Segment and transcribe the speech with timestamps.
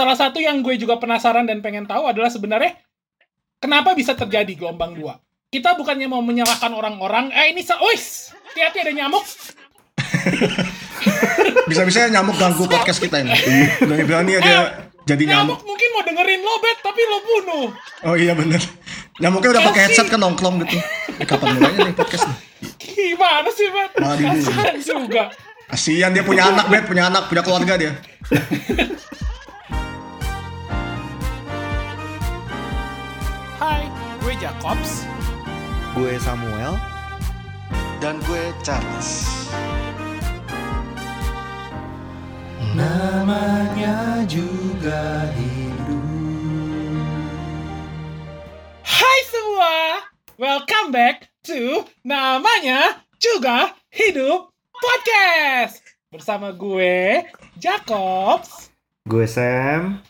[0.00, 2.72] salah satu yang gue juga penasaran dan pengen tahu adalah sebenarnya
[3.60, 5.20] kenapa bisa terjadi gelombang dua.
[5.52, 9.20] Kita bukannya mau menyalahkan orang-orang, eh ini, ois, hati-hati ada nyamuk.
[11.68, 13.34] Bisa-bisa nyamuk ganggu podcast kita ini.
[13.82, 15.58] Berani-berani dia jadi nyamuk.
[15.58, 15.68] nyamuk.
[15.68, 17.66] mungkin mau dengerin lo, Bet, tapi lo bunuh.
[18.08, 18.62] Oh iya bener.
[19.20, 20.80] Nyamuknya udah pakai headset kan nongklong gitu.
[21.20, 22.38] Eh, kapan mulainya nih podcast nih?
[22.78, 23.90] Gimana sih, Bet?
[24.00, 24.48] Malah dibunuh.
[24.48, 25.22] Kasihan juga.
[25.68, 27.92] Kasian dia punya anak, Bet, punya anak, punya keluarga dia.
[33.70, 33.86] Hai,
[34.26, 35.06] gue Jacobs.
[35.94, 36.74] Gue Samuel.
[38.02, 39.30] Dan gue Charles.
[42.74, 46.02] Namanya juga hidup.
[48.82, 50.02] Hai semua,
[50.34, 55.78] welcome back to namanya juga hidup podcast
[56.10, 57.22] bersama gue
[57.54, 58.74] Jacobs.
[59.06, 60.02] Gue Sam.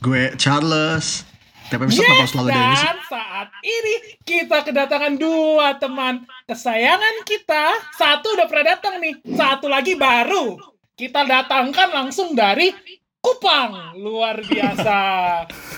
[0.00, 1.33] Gue Charles.
[1.74, 7.74] Tiap episode kenapa selalu ada dan saat ini kita kedatangan dua teman kesayangan kita.
[7.98, 10.54] Satu udah pernah datang nih, satu lagi baru.
[10.94, 12.70] Kita datangkan langsung dari
[13.18, 15.00] Kupang, luar biasa.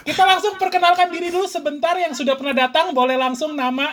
[0.04, 3.88] Kita langsung perkenalkan diri dulu sebentar yang sudah pernah datang, boleh langsung nama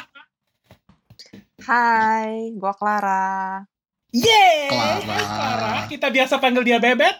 [1.63, 3.63] Hai, gua Clara.
[4.11, 4.67] Yeay!
[4.75, 4.99] Clara.
[5.23, 5.73] Clara.
[5.87, 7.15] Kita biasa panggil dia Bebet.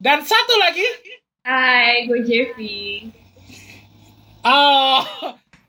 [0.00, 0.88] Dan satu lagi,
[1.44, 3.12] Hai, gue Jeffy.
[4.46, 5.02] Oh,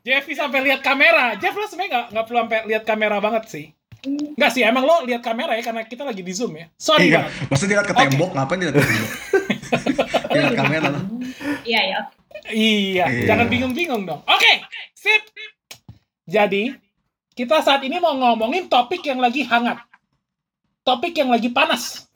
[0.02, 1.36] Jeffy sampai lihat kamera.
[1.36, 3.66] Jeff lo sebenarnya nggak nggak perlu sampai lihat kamera banget sih.
[4.08, 6.70] Nggak sih, emang lo lihat kamera ya karena kita lagi di zoom ya.
[6.78, 7.32] Sorry Iya, banget.
[7.50, 9.12] maksudnya liat ke tembok, ngapain liat ke tembok?
[10.32, 11.04] Liat kamera lah.
[11.66, 12.00] Iya ya.
[12.48, 13.26] Iya, Iya.
[13.28, 14.22] jangan bingung-bingung dong.
[14.24, 14.52] Oke,
[14.94, 15.28] sip.
[16.24, 16.72] Jadi,
[17.34, 19.82] kita saat ini mau ngomongin topik yang lagi hangat.
[20.82, 22.08] Topik yang lagi panas.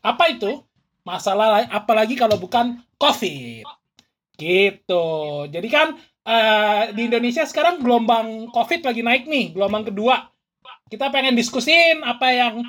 [0.00, 0.64] Apa itu?
[1.02, 3.66] Masalah lain, apalagi kalau bukan COVID.
[4.42, 5.06] Gitu.
[5.54, 5.94] Jadi kan
[6.26, 10.26] eh, di Indonesia sekarang gelombang COVID lagi naik nih, gelombang kedua.
[10.90, 12.66] Kita pengen diskusin apa yang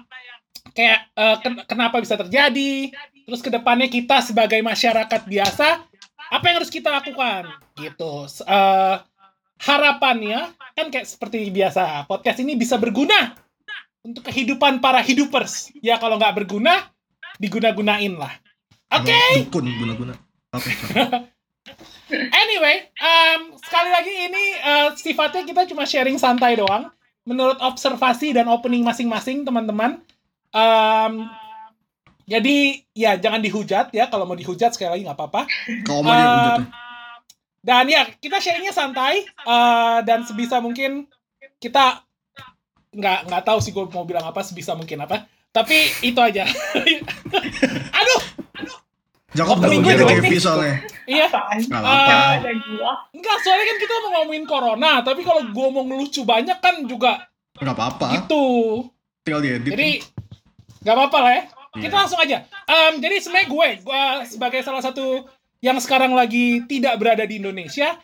[0.77, 2.93] kayak eh, ken- kenapa bisa terjadi,
[3.25, 5.81] terus ke depannya kita sebagai masyarakat biasa
[6.33, 7.45] apa yang harus kita lakukan
[7.77, 8.95] gitu eh,
[9.63, 13.37] harapannya kan kayak seperti biasa podcast ini bisa berguna
[14.01, 16.89] untuk kehidupan para hidupers ya kalau nggak berguna
[17.37, 18.33] diguna-gunain lah
[18.91, 20.13] oke Kalau Dukun guna-guna.
[20.53, 20.69] Oke.
[20.69, 21.29] sorry.
[22.11, 26.91] anyway em, sekali lagi ini eh, sifatnya kita cuma sharing santai doang
[27.23, 30.03] menurut observasi dan opening masing-masing teman-teman
[30.53, 31.25] Em,
[32.29, 35.41] jadi ya jangan dihujat ya kalau mau dihujat sekali lagi nggak apa-apa
[35.81, 36.81] Kalau mau dia Um, ya.
[37.63, 41.07] Dan ya, kita sharingnya santai uh, dan sebisa mungkin
[41.63, 42.03] kita
[42.91, 45.31] nggak nggak tahu sih gue mau bilang apa sebisa mungkin apa.
[45.55, 46.43] Tapi itu aja.
[48.03, 48.21] Aduh,
[49.33, 50.75] Jakob udah Minggu jelek TV soalnya.
[51.03, 51.25] iya.
[51.25, 51.57] Apaan?
[51.59, 51.81] Gak Ah.
[51.81, 52.49] apa-apa.
[52.63, 52.91] Gua.
[53.11, 57.25] Enggak, soalnya kan kita mau ngomongin corona, tapi kalau gue mau ngelucu banyak kan juga
[57.55, 58.07] Gak apa-apa.
[58.15, 58.45] gitu.
[59.21, 59.71] Tinggal diedit.
[59.71, 59.89] Jadi
[60.79, 61.43] nggak apa-apa lah ya.
[61.73, 62.37] Kita langsung aja.
[62.63, 65.25] Em, jadi sebenarnya gue, gue sebagai salah satu
[65.59, 67.97] yang sekarang lagi tidak berada di Indonesia,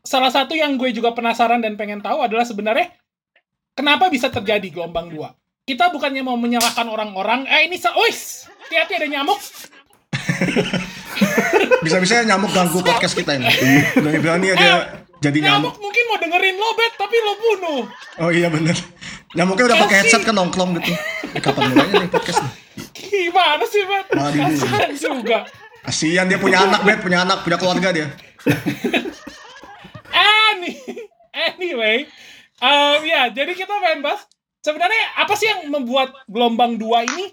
[0.00, 2.94] salah satu yang gue juga penasaran dan pengen tahu adalah sebenarnya
[3.72, 5.34] kenapa bisa terjadi gelombang dua.
[5.60, 9.38] Kita bukannya mau menyalahkan orang-orang, eh ini, sa- ois, hati-hati ada nyamuk.
[11.84, 13.48] Bisa-bisa nyamuk ganggu podcast kita ini.
[13.96, 15.76] Berani-berani dia jadi nyamuk.
[15.76, 17.82] Nyamuk mungkin mau dengerin lo, Bet, tapi lo bunuh.
[18.24, 18.76] Oh iya bener.
[19.36, 20.96] Nyamuknya udah pakai headset kan nongklong gitu.
[21.36, 22.52] Eh, kapan mulainya nih podcast nih?
[22.96, 24.06] Gimana sih, Bet?
[24.16, 24.56] Malah dibunuh.
[24.56, 25.38] Kasihan juga.
[25.84, 28.08] Kasian dia punya anak, Bet, punya anak, punya keluarga dia.
[30.10, 30.80] Any,
[31.52, 32.08] anyway,
[32.64, 34.24] um, ya jadi kita main bahas.
[34.60, 37.32] Sebenarnya apa sih yang membuat gelombang dua ini?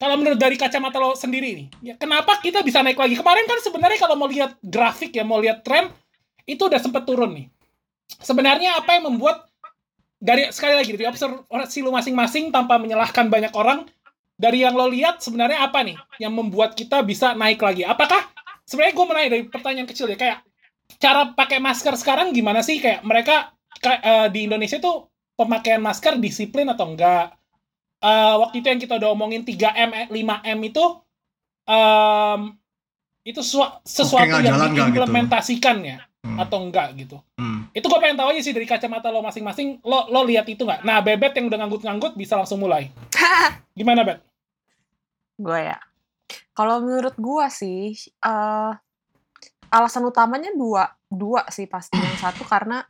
[0.00, 3.20] Kalau menurut dari kacamata lo sendiri nih, ya kenapa kita bisa naik lagi?
[3.20, 5.92] Kemarin kan sebenarnya kalau mau lihat grafik ya, mau lihat tren,
[6.48, 7.46] itu udah sempet turun nih.
[8.16, 9.44] Sebenarnya apa yang membuat
[10.16, 13.84] dari sekali lagi dari observasi lo masing-masing tanpa menyalahkan banyak orang,
[14.40, 17.84] dari yang lo lihat sebenarnya apa nih yang membuat kita bisa naik lagi?
[17.84, 18.24] Apakah
[18.64, 20.40] sebenarnya gue menanya dari pertanyaan kecil ya kayak
[20.96, 23.52] cara pakai masker sekarang gimana sih kayak mereka
[23.84, 27.36] kayak, eh, di Indonesia tuh pemakaian masker disiplin atau enggak
[28.00, 30.84] Eh, waktu itu yang kita udah omongin 3M eh, 5M itu
[31.62, 32.40] em,
[33.22, 34.72] itu sua- sesuatu yang gitu?
[34.74, 36.36] diimplementasikan ya Hmm.
[36.36, 37.64] atau enggak gitu Hmm.
[37.70, 40.80] itu gue pengen tahu aja sih dari kacamata lo masing-masing lo lo lihat itu nggak
[40.80, 42.92] nah bebet yang udah nganggut-nganggut bisa langsung mulai
[43.78, 44.20] gimana bet
[45.36, 45.80] Gue ya.
[46.52, 48.72] Kalau menurut gua sih, eh
[49.70, 51.96] alasan utamanya dua, dua sih pasti.
[51.96, 52.84] Yang satu karena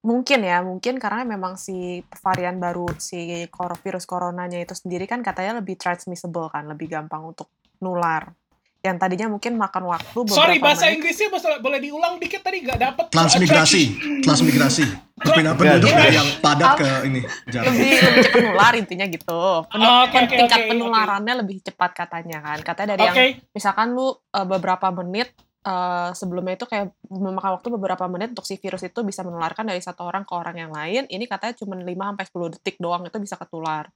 [0.00, 1.76] mungkin ya, mungkin karena memang si
[2.18, 3.46] varian baru si
[3.78, 7.46] virus coronanya itu sendiri kan katanya lebih transmissible kan, lebih gampang untuk
[7.78, 8.34] nular.
[8.78, 11.02] yang tadinya mungkin makan waktu beberapa Sorry, bahasa menit.
[11.02, 13.04] Inggrisnya bisa- boleh diulang dikit tadi nggak dapet.
[13.10, 13.82] Transmigrasi,
[14.22, 14.84] transmigrasi.
[15.18, 17.20] Berpindah penduduk dari yang padat ke ini
[17.50, 17.74] jarak.
[17.74, 19.42] lebih lebih cepat menular intinya gitu.
[19.66, 22.58] Penu- Oh, oke, tingkat oke, penularannya lebih cepat katanya kan.
[22.62, 23.18] Katanya dari Oke.
[23.18, 25.34] yang misalkan lu uh, beberapa menit
[25.64, 29.82] uh, sebelumnya itu kayak memakan waktu beberapa menit untuk si virus itu bisa menularkan dari
[29.82, 31.08] satu orang ke orang yang lain.
[31.10, 33.90] Ini katanya cuma 5 sampai 10 detik doang itu bisa ketular.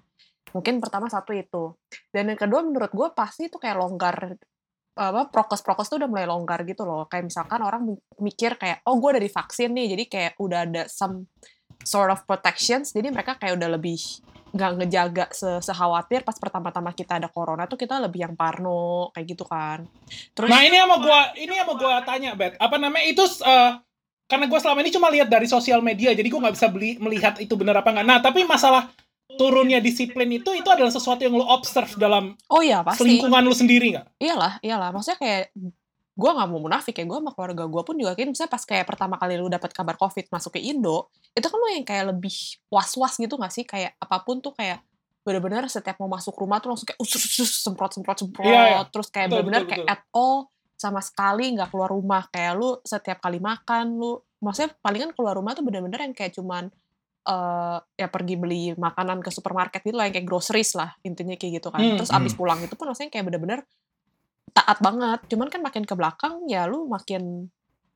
[0.50, 1.76] Mungkin pertama satu itu.
[2.11, 4.37] Dan yang kedua menurut gue pasti itu kayak longgar
[4.93, 7.09] apa prokes-prokes tuh udah mulai longgar gitu loh.
[7.09, 10.82] Kayak misalkan orang mi- mikir kayak oh gue udah divaksin nih, jadi kayak udah ada
[10.91, 11.31] some
[11.82, 13.99] sort of protections, jadi mereka kayak udah lebih
[14.52, 19.26] nggak ngejaga se sekhawatir pas pertama-tama kita ada corona tuh kita lebih yang parno kayak
[19.32, 19.88] gitu kan.
[20.37, 22.60] Terus Nah ini sama gua, ini sama gua tanya, Bet.
[22.60, 23.25] Apa namanya itu?
[23.25, 23.70] eh,
[24.28, 27.40] karena gua selama ini cuma lihat dari sosial media, jadi gua nggak bisa beli melihat
[27.40, 28.06] itu benar apa nggak.
[28.06, 28.93] Nah tapi masalah
[29.40, 33.08] turunnya disiplin itu itu adalah sesuatu yang lo observe dalam oh iya pasti.
[33.08, 34.06] lingkungan lu sendiri nggak?
[34.20, 34.88] Iyalah, iyalah.
[34.93, 35.44] Maksudnya kayak
[36.12, 38.85] gue nggak mau munafik ya gue sama keluarga gue pun juga kayak misalnya pas kayak
[38.85, 42.37] pertama kali lu dapat kabar covid masuk ke Indo itu kan lu yang kayak lebih
[42.69, 44.85] was was gitu gak sih kayak apa pun tuh kayak
[45.25, 48.81] bener-bener setiap mau masuk rumah tuh langsung kayak usus usus semprot semprot semprot Iya, iya.
[48.93, 49.94] terus kayak bener-bener kayak betul.
[49.97, 50.37] at all
[50.76, 55.55] sama sekali nggak keluar rumah kayak lu setiap kali makan lu maksudnya palingan keluar rumah
[55.55, 56.69] tuh bener-bener yang kayak cuman
[57.23, 61.62] eh ya pergi beli makanan ke supermarket gitu lah yang kayak groceries lah intinya kayak
[61.62, 62.41] gitu kan Hmm, terus abis hmm.
[62.43, 63.62] pulang itu pun maksudnya kayak bener-bener
[64.52, 65.20] taat banget.
[65.32, 67.49] Cuman kan makin ke belakang ya lu makin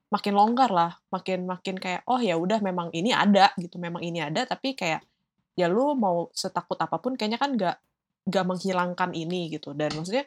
[0.09, 0.93] makin longgar lah.
[1.13, 3.77] Makin makin kayak oh ya udah memang ini ada gitu.
[3.77, 5.05] Memang ini ada tapi kayak
[5.57, 7.77] ya lu mau setakut apa pun kayaknya kan nggak
[8.27, 9.77] nggak menghilangkan ini gitu.
[9.77, 10.25] Dan maksudnya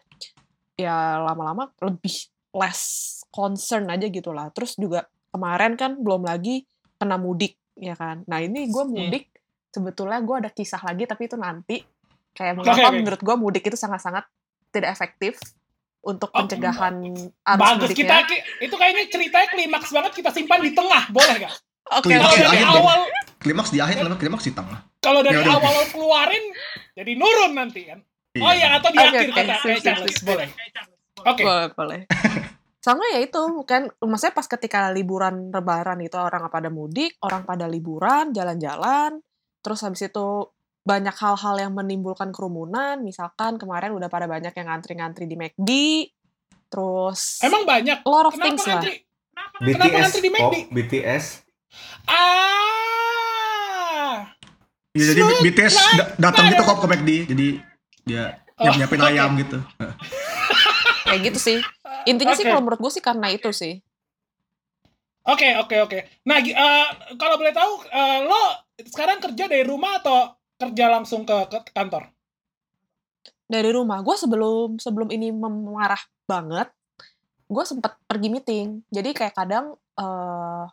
[0.80, 4.50] ya lama-lama lebih less concern aja gitu lah.
[4.54, 6.66] Terus juga kemarin kan belum lagi
[6.98, 8.24] kena mudik ya kan.
[8.30, 9.34] Nah ini gue mudik
[9.70, 11.78] sebetulnya gue ada kisah lagi tapi itu nanti.
[12.30, 14.24] Kayak mengapa menurut gue mudik itu sangat-sangat
[14.70, 15.42] tidak efektif
[16.00, 16.96] untuk Oh, pencegahan
[17.28, 21.56] arus Bagus kita ki- itu kayaknya ceritanya klimaks banget kita simpan di tengah, boleh nggak?
[21.90, 23.00] Oke, Klimaks Kalau dari awal
[23.40, 24.80] Klimaks di akhir, klimaks di tengah?
[25.00, 26.44] kalau dari Ya udah, awal lo keluarin
[26.92, 28.00] jadi nurun nanti kan.
[28.36, 30.48] Oh iya atau di Oke, akhir kata Sip, kayak Charles, boleh.
[31.24, 31.42] Oke.
[31.44, 32.00] Boleh, boleh.
[32.86, 37.68] Sama ya itu, kan maksudnya pas ketika liburan lebaran itu orang pada mudik, orang pada
[37.68, 39.20] liburan, jalan-jalan,
[39.60, 40.28] terus habis itu
[40.82, 45.70] banyak hal-hal yang menimbulkan kerumunan, misalkan kemarin udah pada banyak yang ngantri-ngantri di McD,
[46.68, 48.00] terus Emang banyak.
[48.00, 48.68] a lot of Kenapa things lah.
[48.80, 48.94] ngantri?
[49.30, 50.56] Kenapa BTS ngantri di kok McD?
[50.70, 51.24] BTS
[52.10, 54.18] Ah.
[54.90, 57.48] Iya, jadi Shoot, BTS like da- datang gitu kok ke McD, jadi
[58.04, 58.24] dia
[58.58, 59.08] Oh, nyiap nyiapin oke.
[59.08, 59.58] ayam gitu.
[61.06, 61.58] Kayak gitu sih.
[62.04, 62.50] Intinya sih Oke.
[62.50, 63.78] kalau menurut gue sih karena itu sih.
[65.22, 65.98] Oke, oke, oke.
[66.24, 66.86] Nah, gi- eh,
[67.16, 68.42] kalau boleh tahu, eh, lo
[68.82, 72.12] sekarang kerja dari rumah atau kerja langsung ke, ke kantor?
[73.50, 74.04] Dari rumah.
[74.04, 76.70] Gue sebelum sebelum ini memarah banget,
[77.48, 78.84] gue sempet pergi meeting.
[78.92, 80.66] Jadi kayak kadang eh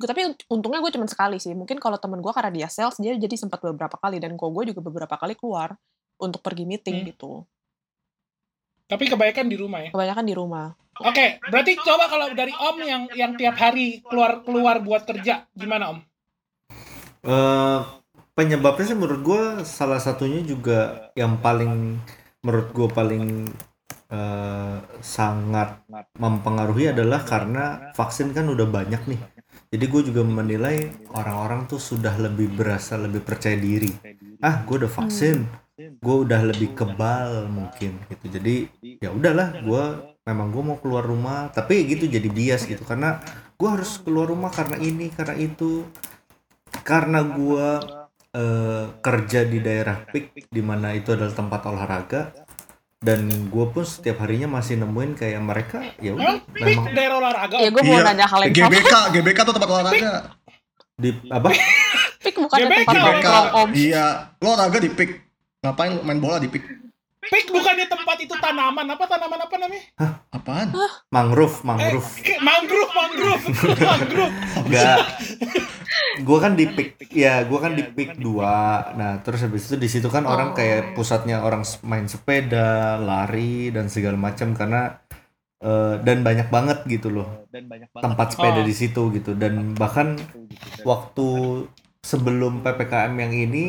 [0.00, 1.52] gua- tapi unt- untungnya gue cuma sekali sih.
[1.52, 4.72] Mungkin kalau temen gue karena dia sales, dia jadi sempat beberapa kali dan kok gue
[4.72, 5.76] juga beberapa kali keluar
[6.16, 7.08] untuk pergi meeting Hmm.
[7.12, 7.32] gitu.
[8.90, 9.90] Tapi kebanyakan di rumah ya.
[9.94, 10.66] Kebanyakan di rumah.
[11.00, 15.94] Oke, berarti coba kalau dari Om yang yang tiap hari keluar keluar buat kerja, gimana
[15.94, 15.98] Om?
[17.22, 17.80] Eh,
[18.40, 22.00] penyebabnya sih menurut gue salah satunya juga yang paling
[22.40, 23.52] menurut gue paling
[24.08, 25.84] eh, sangat
[26.16, 29.20] mempengaruhi adalah karena vaksin kan udah banyak nih.
[29.70, 33.92] Jadi gue juga menilai orang-orang tuh sudah lebih berasa lebih percaya diri.
[34.40, 35.44] Ah, gue udah vaksin,
[35.76, 38.40] gue udah lebih kebal mungkin gitu.
[38.40, 38.54] Jadi
[39.04, 39.84] ya udahlah, gue
[40.24, 43.20] memang gue mau keluar rumah, tapi gitu jadi bias gitu karena
[43.60, 45.84] gue harus keluar rumah karena ini karena itu
[46.80, 47.99] karena gua
[48.32, 52.30] eh, kerja di daerah PIK di mana itu adalah tempat olahraga
[52.96, 57.56] dan gue pun setiap harinya masih nemuin kayak mereka ya udah memang daerah olahraga?
[57.56, 58.68] Ya gue mau Iya, nanya hal yang sama.
[58.68, 60.10] GBK, GBK tuh tempat olahraga.
[60.94, 61.48] di apa
[62.20, 63.28] Pik bukan GBK, tempat GBK.
[63.56, 63.68] om.
[63.72, 64.06] Iya,
[64.36, 65.10] lo olahraga di PIK.
[65.60, 66.64] Ngapain main bola di PIK?
[67.22, 69.82] Pik bukannya tempat itu tanaman apa tanaman apa namanya?
[70.30, 70.68] Apaan?
[71.08, 73.44] mangrove Eh, mangrove ke- mangrove, mangrove,
[73.88, 74.34] mangrove.
[74.60, 74.98] enggak
[76.20, 79.88] gue kan di PIK ya gue kan di PIK 2 nah terus habis itu di
[79.88, 80.56] situ kan orang Oh.
[80.56, 85.00] kayak pusatnya orang main sepeda lari dan segala macam karena
[85.60, 87.44] eh, dan banyak banget gitu loh.
[87.94, 88.66] Tempat sepeda Oh.
[88.66, 90.16] di situ gitu dan bahkan
[90.82, 91.28] waktu
[92.00, 93.64] sebelum ppkm yang ini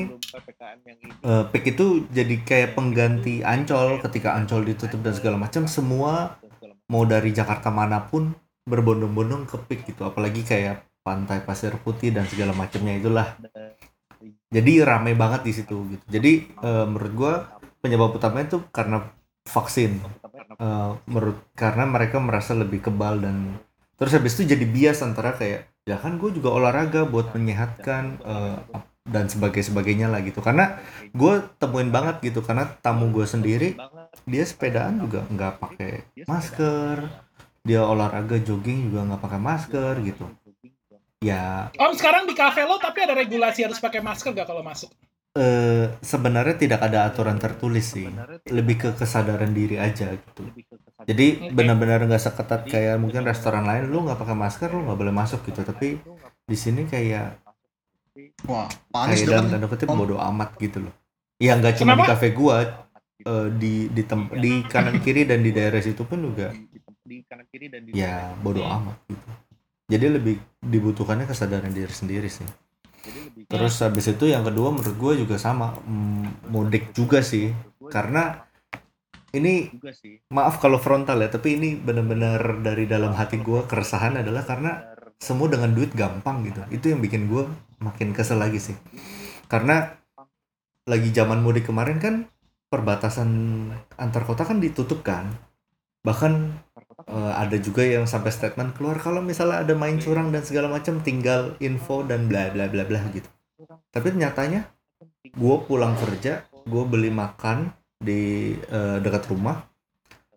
[1.21, 6.39] eh, PIK itu jadi kayak pengganti ancol ketika ancol ditutup dan segala macam semua
[6.87, 8.31] mau dari Jakarta mana pun
[8.63, 10.01] berbondong-bondong ke PIK gitu.
[10.03, 13.37] Apalagi kayak pantai pasir putih dan segala macamnya itulah.
[14.51, 16.05] Jadi rame banget di situ gitu.
[16.07, 16.31] Jadi
[16.61, 17.33] eh, menurut gua
[17.81, 19.09] penyebab utamanya itu karena
[19.49, 19.97] vaksin.
[20.61, 23.57] Eh, menurut karena mereka merasa lebih kebal dan
[23.97, 28.57] terus habis itu jadi bias antara kayak ya kan gue juga olahraga buat menyehatkan eh,
[29.09, 30.43] dan sebagai sebagainya lah gitu.
[30.45, 30.77] Karena
[31.09, 33.73] gue temuin banget gitu karena tamu gue sendiri
[34.29, 35.91] dia sepedaan juga nggak pakai
[36.29, 36.97] masker.
[37.61, 40.25] Dia olahraga jogging juga nggak pakai masker gitu
[41.21, 41.69] ya.
[41.77, 44.89] Om sekarang di kafe lo tapi ada regulasi harus pakai masker gak kalau masuk?
[45.31, 48.03] eh, sebenarnya tidak ada aturan tertulis sih.
[48.51, 50.43] Lebih ke kesadaran diri aja gitu.
[51.01, 55.15] Jadi benar-benar nggak seketat kayak mungkin restoran lain lu nggak pakai masker lu nggak boleh
[55.15, 55.63] masuk gitu.
[55.63, 56.03] Tapi
[56.43, 57.39] di sini kayak
[58.43, 59.97] Wah, panis kayak dalam tanda kutip Om.
[60.03, 60.93] bodo amat gitu loh.
[61.39, 62.57] Ya nggak cuma di kafe gua
[63.23, 66.51] eh, di di tem- di kanan kiri dan di daerah situ pun juga
[67.95, 68.75] ya bodo Hmm.
[68.83, 69.27] amat gitu
[69.91, 72.47] jadi lebih dibutuhkannya kesadaran diri sendiri sih.
[73.51, 77.51] Terus habis itu yang kedua menurut gue juga sama mm, mudik juga sih.
[77.91, 78.39] Karena
[79.35, 79.67] ini
[80.31, 85.51] maaf kalau frontal ya tapi ini benar-benar dari dalam hati gue keresahan adalah karena semua
[85.51, 86.63] dengan duit gampang gitu.
[86.71, 87.43] Itu yang bikin gue
[87.83, 88.77] makin kesel lagi sih.
[89.51, 89.91] Karena
[90.87, 92.15] lagi zaman mudik kemarin kan
[92.71, 93.29] perbatasan
[93.99, 95.27] antar kota kan ditutup kan.
[96.07, 96.33] Bahkan
[97.07, 101.01] eh, ada juga yang sampai statement keluar kalau misalnya ada main curang dan segala macam
[101.01, 103.27] tinggal info dan bla bla bla bla gitu.
[103.91, 104.65] Tapi nyatanya
[105.31, 109.61] gue pulang kerja gue beli makan di eh, dekat rumah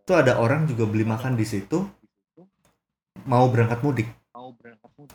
[0.04, 1.80] tuh ada orang juga beli makan di situ
[3.24, 4.08] mau berangkat mudik.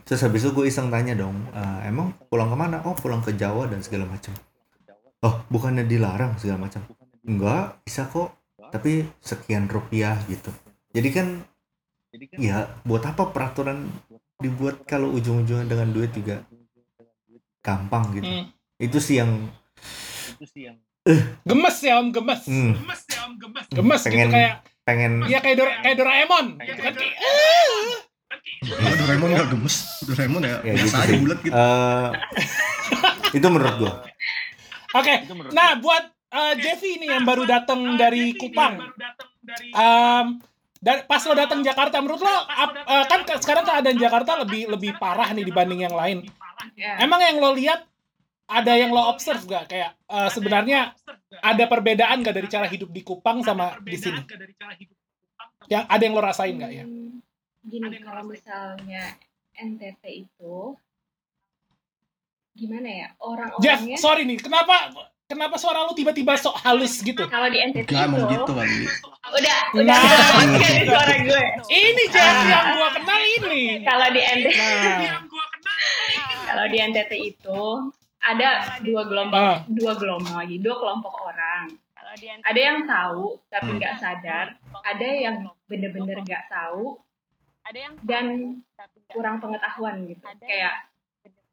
[0.05, 2.81] Terus habis itu gue iseng tanya dong "Eh, emang pulang ke mana?
[2.85, 4.33] Oh pulang ke Jawa dan segala macam.
[5.25, 6.37] Oh bukannya dilarang?
[6.41, 6.81] segala macam.
[7.25, 8.33] Enggak bisa kok.
[8.69, 10.53] Tapi sekian rupiah gitu
[10.89, 11.27] jadi kan
[12.33, 13.85] ya buat apa peraturan
[14.35, 16.41] dibuat kalau ujung-ujungnya dengan duit juga
[17.59, 18.45] gampang gitu Hmm.
[18.77, 19.49] itu sih yang
[21.41, 22.45] Gemes ya om, gemes.
[22.45, 22.75] Hmm.
[22.75, 23.65] Gemes ya om, gemes.
[23.67, 24.53] Gemes gitu Pengen- kayak,
[24.83, 26.45] pengen iya kayak, Dora, kayak Doraemon.
[26.59, 27.13] Gitu kan kayak,
[28.69, 29.75] Oh, Doraemon nggak gemes.
[30.03, 31.53] Doraemon ya, ya biasa gitu aja sih bulat gitu.
[31.55, 32.09] Eh,
[33.33, 33.93] itu menurut gua
[34.91, 35.13] Oke,
[35.51, 38.81] nah buat uh, Jeffy nih yang baru datang dari Kupang.
[39.71, 40.41] Um,
[40.79, 44.71] dan pas lo datang Jakarta, menurut lo ap- uh, kan ke- sekarang keadaan Jakarta lebih
[44.71, 46.23] lebih parah nih dibanding yang lain.
[46.79, 47.03] Ya.
[47.03, 47.83] Emang yang lo lihat
[48.49, 50.95] ada yang lo observe gak kayak uh, sebenarnya
[51.43, 54.23] ada perbedaan gak dari cara hidup di Kupang sama di sini?
[55.67, 56.85] Yang ada yang lo rasain gak ya?
[56.87, 57.19] Hmm,
[57.59, 59.19] Gini, kalau misalnya
[59.53, 60.79] NTT itu
[62.55, 64.91] gimana ya Jeff, orang-orangnya sorry nih, kenapa
[65.29, 67.21] kenapa suara lo tiba-tiba sok halus gitu?
[67.29, 68.81] kalau di NTT Gak itu mau gitu kali.
[69.29, 70.57] udah udah Nah.
[70.57, 73.85] dari suara gue Ini Jeff yang gua kenal ini.
[73.85, 75.21] kalau di NTT Nah,
[76.47, 77.61] kalau di NTT itu
[78.19, 78.49] ada
[78.81, 79.57] dua gelombang Ah.
[79.69, 81.77] dua gelombang lagi dua kelompok orang
[82.41, 86.97] ada yang tahu tapi nggak sadar ada yang bener-bener nggak tahu
[88.01, 88.57] dan
[89.07, 90.88] kurang pengetahuan gitu kayak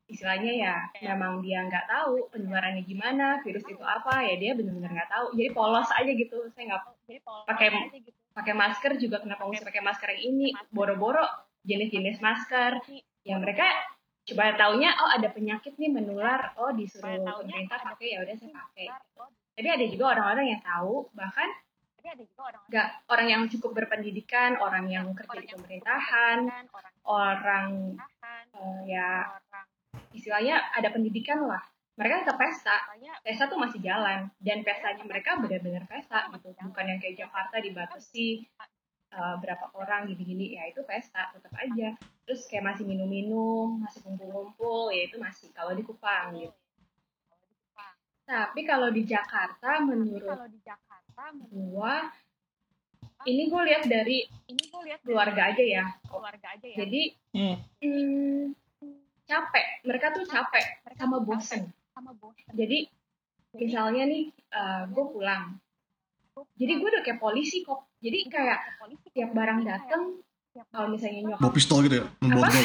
[0.07, 5.11] istilahnya ya memang dia nggak tahu penyebarannya gimana virus itu apa ya dia bener-bener nggak
[5.11, 5.27] tahu.
[5.35, 6.83] Jadi polos aja gitu saya nggak
[7.51, 7.69] pakai
[8.37, 10.49] pakai masker juga kenapa mesti pakai masker yang ini?
[10.71, 11.27] boro-boro
[11.67, 12.79] jenis-jenis masker.
[13.27, 13.67] Ya mereka
[14.27, 18.87] coba taunya oh ada penyakit nih menular oh disuruh pemerintah pakai ya udah saya pakai.
[19.55, 21.47] jadi ada juga orang-orang yang tahu bahkan
[22.71, 26.39] nggak orang yang cukup berpendidikan orang yang kerja di pemerintahan
[27.07, 27.99] orang
[28.55, 29.27] eh, ya
[30.17, 31.61] istilahnya ada pendidikan lah.
[31.97, 32.77] Mereka tetap pesta.
[33.25, 34.29] Pesta tuh masih jalan.
[34.41, 36.53] Dan pestanya mereka benar-benar pesta gitu.
[36.53, 38.45] bukan yang kayak Jakarta dibatasi
[39.13, 40.57] eh, berapa orang gini-gini.
[40.57, 41.33] Ya itu pesta.
[41.33, 41.97] Tetap aja.
[42.29, 44.93] Terus kayak masih minum-minum masih kumpul-kumpul.
[44.93, 46.57] Ya itu masih kalau di Kupang gitu.
[48.27, 50.27] Tapi kalau di Jakarta menurut
[51.55, 52.11] gua
[53.27, 54.19] ini gue lihat dari
[55.11, 55.85] keluarga aja ya.
[56.79, 57.03] Jadi
[57.35, 57.57] hmm.
[57.83, 58.43] hmm,
[59.27, 60.65] capek mereka tuh capek
[60.95, 61.71] sama bosen
[62.51, 62.87] jadi
[63.53, 64.31] misalnya nih
[64.89, 65.59] gue pulang
[66.55, 68.59] jadi gue udah kayak polisi kok jadi kayak
[69.11, 70.21] tiap barang dateng
[70.69, 72.65] kalau misalnya nyokap pistol gitu ya, membuat gol.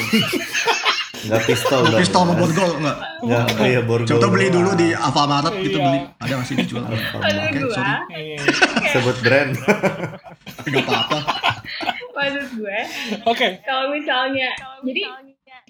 [1.22, 2.30] nggak pistol dong pistol Mas.
[2.32, 2.96] membuat gol enggak?
[3.20, 5.84] nggak oh iya borgol Coba beli dulu di Alfamaret gitu Iya.
[5.84, 6.00] beli.
[6.18, 6.82] Ada nggak sih dijual?
[6.82, 6.96] Oke,
[7.52, 7.92] gua sorry.
[8.10, 8.38] Iya.
[8.92, 9.52] sebut brand
[10.48, 11.18] Tapi nggak apa-apa.
[12.12, 12.78] maksud gue
[13.24, 14.48] Oke, kalau misalnya
[14.80, 15.02] jadi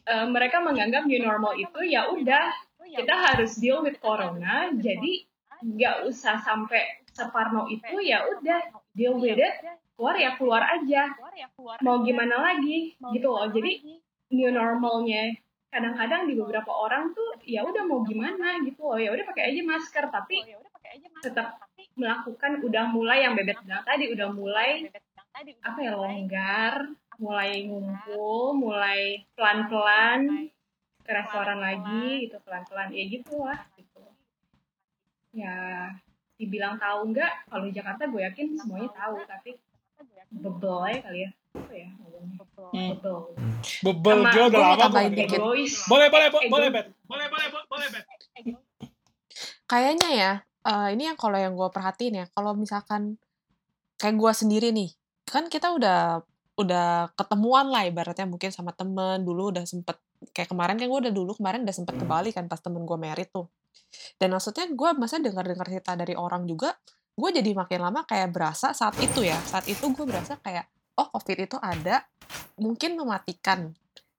[0.07, 2.51] eh, mereka menganggap new normal itu ya udah
[2.83, 5.27] kita harus deal with corona jadi
[5.63, 8.61] nggak usah sampai separno itu ya udah
[8.97, 9.55] deal with it
[10.03, 11.15] keluar ya keluar aja.
[11.85, 12.99] Mau gimana lagi?
[12.99, 13.47] Gitu loh.
[13.55, 14.03] jadi
[14.35, 15.31] new normalnya.
[15.71, 18.99] Kadang-kadang di beberapa orang tuh ya udah mau gimana gitu loh.
[18.99, 20.43] Ya udah pakai aja masker tapi
[21.23, 21.63] tetap
[21.95, 24.91] melakukan udah mulai yang bebet bilang tadi udah mulai
[25.63, 30.49] apa ya longgar mulai ngumpul mulai pelan-pelan
[31.03, 32.89] ke restoran lagi gitu pelan-pelan.
[32.91, 34.03] Ya gitu lah gitu.
[35.33, 35.57] Ya
[36.35, 39.51] dibilang tahu nggak kalau di Jakarta gue yakin semuanya tahu tapi
[40.31, 41.31] bebel ya kali ya.
[41.53, 41.89] Apa ya
[42.73, 42.97] Hmm.
[42.97, 43.17] bebel.
[43.83, 45.75] Bebel Sama- dia udah lama egois.
[45.85, 46.87] Boleh, boleh, bo- boleh, Bet.
[47.05, 48.05] Boleh, boleh, bo- boleh, Bet.
[49.65, 53.17] Kayaknya ya, eh, ini yang kalau yang gue perhatiin ya, kalau misalkan
[53.97, 54.93] kayak gue sendiri nih,
[55.25, 56.25] kan kita udah
[56.57, 59.25] udah ketemuan lah ibaratnya mungkin sama temen.
[59.25, 59.97] Dulu udah sempet
[60.33, 62.99] kayak kemarin kan gue udah dulu kemarin udah sempet ke Bali kan pas temen gue
[62.99, 63.49] merit tuh.
[64.21, 66.73] Dan maksudnya gue masa dengar dengar cerita dari orang juga
[67.13, 69.37] gue jadi makin lama kayak berasa saat itu ya.
[69.45, 70.69] Saat itu gue berasa kayak
[71.01, 72.05] oh covid itu ada
[72.61, 73.73] mungkin mematikan.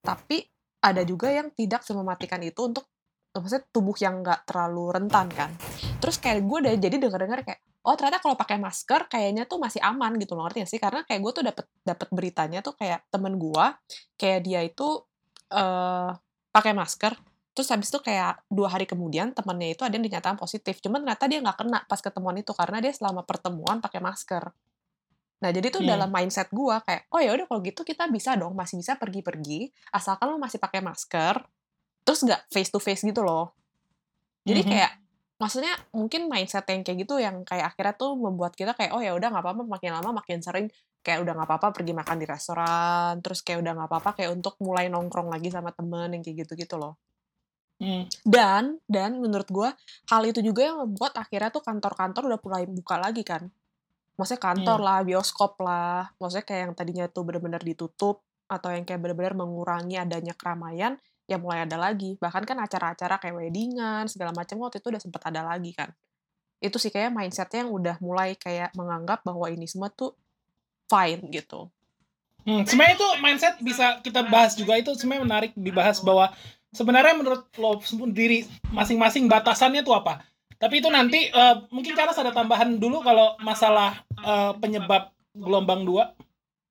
[0.04, 0.42] Tapi
[0.84, 2.86] ada juga yang tidak semematikan itu untuk
[3.34, 5.50] maksudnya tubuh yang nggak terlalu rentan kan.
[5.98, 9.82] Terus kayak gue udah jadi dengar-dengar kayak oh ternyata kalau pakai masker kayaknya tuh masih
[9.84, 10.82] aman gitu loh ngerti gak sih?
[10.82, 13.66] Karena kayak gue tuh dapet dapet beritanya tuh kayak temen gue
[14.16, 14.88] kayak dia itu
[15.54, 16.10] eh
[16.54, 17.14] pakai masker
[17.54, 20.82] terus habis itu kayak dua hari kemudian temennya itu ada yang dinyatakan positif.
[20.82, 24.50] Cuman ternyata dia nggak kena pas ketemuan itu karena dia selama pertemuan pakai masker.
[25.42, 25.92] Nah jadi tuh Hmm.
[25.94, 29.70] dalam mindset gue kayak oh ya udah kalau gitu kita bisa dong masih bisa pergi-pergi
[29.94, 31.46] asalkan lo masih pakai masker
[32.04, 33.52] terus nggak face to face gitu loh
[34.44, 34.70] jadi Mhm.
[34.70, 34.92] kayak
[35.36, 39.12] maksudnya mungkin mindset yang kayak gitu yang kayak akhirnya tuh membuat kita kayak oh ya
[39.12, 40.68] udah nggak apa-apa makin lama makin sering
[41.04, 44.56] kayak udah nggak apa-apa pergi makan di restoran terus kayak udah nggak apa-apa kayak untuk
[44.64, 46.96] mulai nongkrong lagi sama temen yang kayak gitu-gitu loh
[47.82, 48.08] Hmm.
[48.24, 49.68] dan dan menurut gue
[50.08, 53.50] hal itu juga yang membuat akhirnya tuh kantor-kantor udah mulai buka lagi kan
[54.16, 54.88] maksudnya kantor Hmm.
[54.88, 60.00] lah bioskop lah maksudnya kayak yang tadinya tuh benar-benar ditutup atau yang kayak benar-benar mengurangi
[60.00, 60.96] adanya keramaian
[61.28, 62.16] ya mulai ada lagi.
[62.20, 65.92] Bahkan kan acara-acara kayak weddingan segala macam waktu itu udah sempat ada lagi kan.
[66.64, 70.16] Itu sih kayak mindsetnya yang udah mulai kayak menganggap bahwa ini semua tuh
[70.88, 71.68] fine gitu.
[72.44, 74.76] Hmm, sebenarnya itu mindset bisa kita bahas juga.
[74.76, 76.32] Itu sebenarnya menarik dibahas bahwa
[76.76, 80.24] sebenarnya menurut lo sendiri masing-masing batasannya tuh apa?
[80.60, 86.12] Tapi itu nanti eh, mungkin Charles ada tambahan dulu kalau masalah eh, penyebab gelombang dua.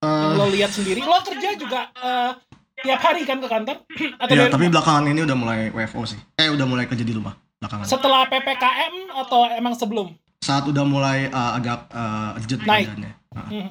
[0.03, 1.01] Yang Eh, lo lihat sendiri.
[1.05, 2.33] Lo kerja juga eh,
[2.83, 3.77] tiap hari kan ke kantor
[4.18, 4.73] atau ya, tapi rumah?
[4.79, 6.21] belakangan ini udah mulai WFO sih.
[6.37, 7.87] Eh, udah mulai kerja di rumah belakangan.
[7.87, 10.11] setelah ppkm atau emang sebelum?
[10.42, 12.90] Saat udah mulai uh, agak uh, urgent Naik.
[12.90, 13.12] keadaannya.
[13.31, 13.47] Nah.
[13.47, 13.68] Hmm.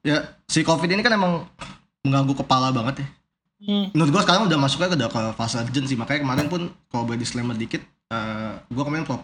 [0.00, 0.16] Ya,
[0.48, 1.48] si COVID ini kan emang
[2.04, 3.08] mengganggu kepala banget ya.
[3.60, 3.92] Hmm.
[3.92, 5.96] Menurut gua sekarang udah masuknya ke, ke fase urgent sih.
[5.96, 7.80] Makanya kemarin pun kalau boleh disclaimer dikit,
[8.12, 9.20] eh gua kemarin pro,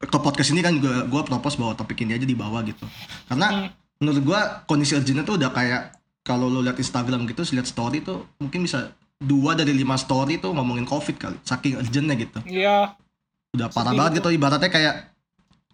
[0.00, 2.84] ke podcast ini kan juga gua propose bahwa topik ini aja dibawa gitu.
[3.28, 3.68] Karena Hmm.
[4.00, 8.26] menurut gua kondisi urgentnya tuh udah kayak kalau lo lihat Instagram gitu, lihat story tuh
[8.38, 11.36] mungkin bisa dua dari lima story tuh ngomongin COVID kali.
[11.42, 12.38] Saking urgentnya gitu.
[12.44, 12.94] Iya.
[13.52, 14.28] Udah parah Sedih banget gitu.
[14.28, 14.38] gitu.
[14.38, 14.94] Ibaratnya kayak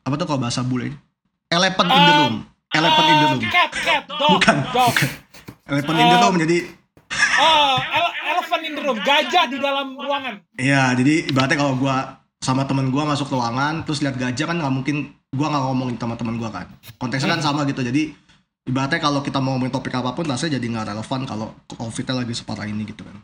[0.03, 0.99] apa tuh kalau bahasa bule ini?
[1.49, 2.35] Elephant in the Um, room.
[2.69, 3.41] Elephant in the Eh, room.
[3.49, 4.95] cat, cat, dog, Bukan, dog.
[5.65, 6.59] Elephant in the um, room jadi
[7.39, 10.45] Oh, ele- elephant in the room, gajah di dalam ruangan.
[10.55, 11.97] Iya, jadi ibaratnya kalau gua
[12.39, 14.97] sama temen gua masuk ruangan terus lihat gajah kan nggak mungkin
[15.31, 16.67] gua nggak ngomongin sama temen gua kan.
[16.97, 17.81] Konteksnya kan sama gitu.
[17.81, 18.13] Jadi
[18.69, 22.37] ibaratnya kalau kita mau ngomongin topik apa pun rasanya jadi nggak relevan kalau COVID-nya lagi
[22.37, 23.17] separah ini gitu kan.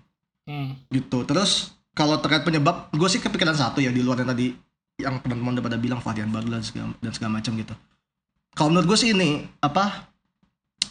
[0.49, 0.71] Hmm.
[0.89, 1.19] Gitu.
[1.29, 4.57] Terus kalau terkait penyebab, gue sih kepikiran satu ya di luar yang tadi
[4.99, 7.75] yang teman-teman udah pada bilang varian baru dan segala, dan segala macam gitu.
[8.55, 10.11] Kalau menurut gue sih ini apa?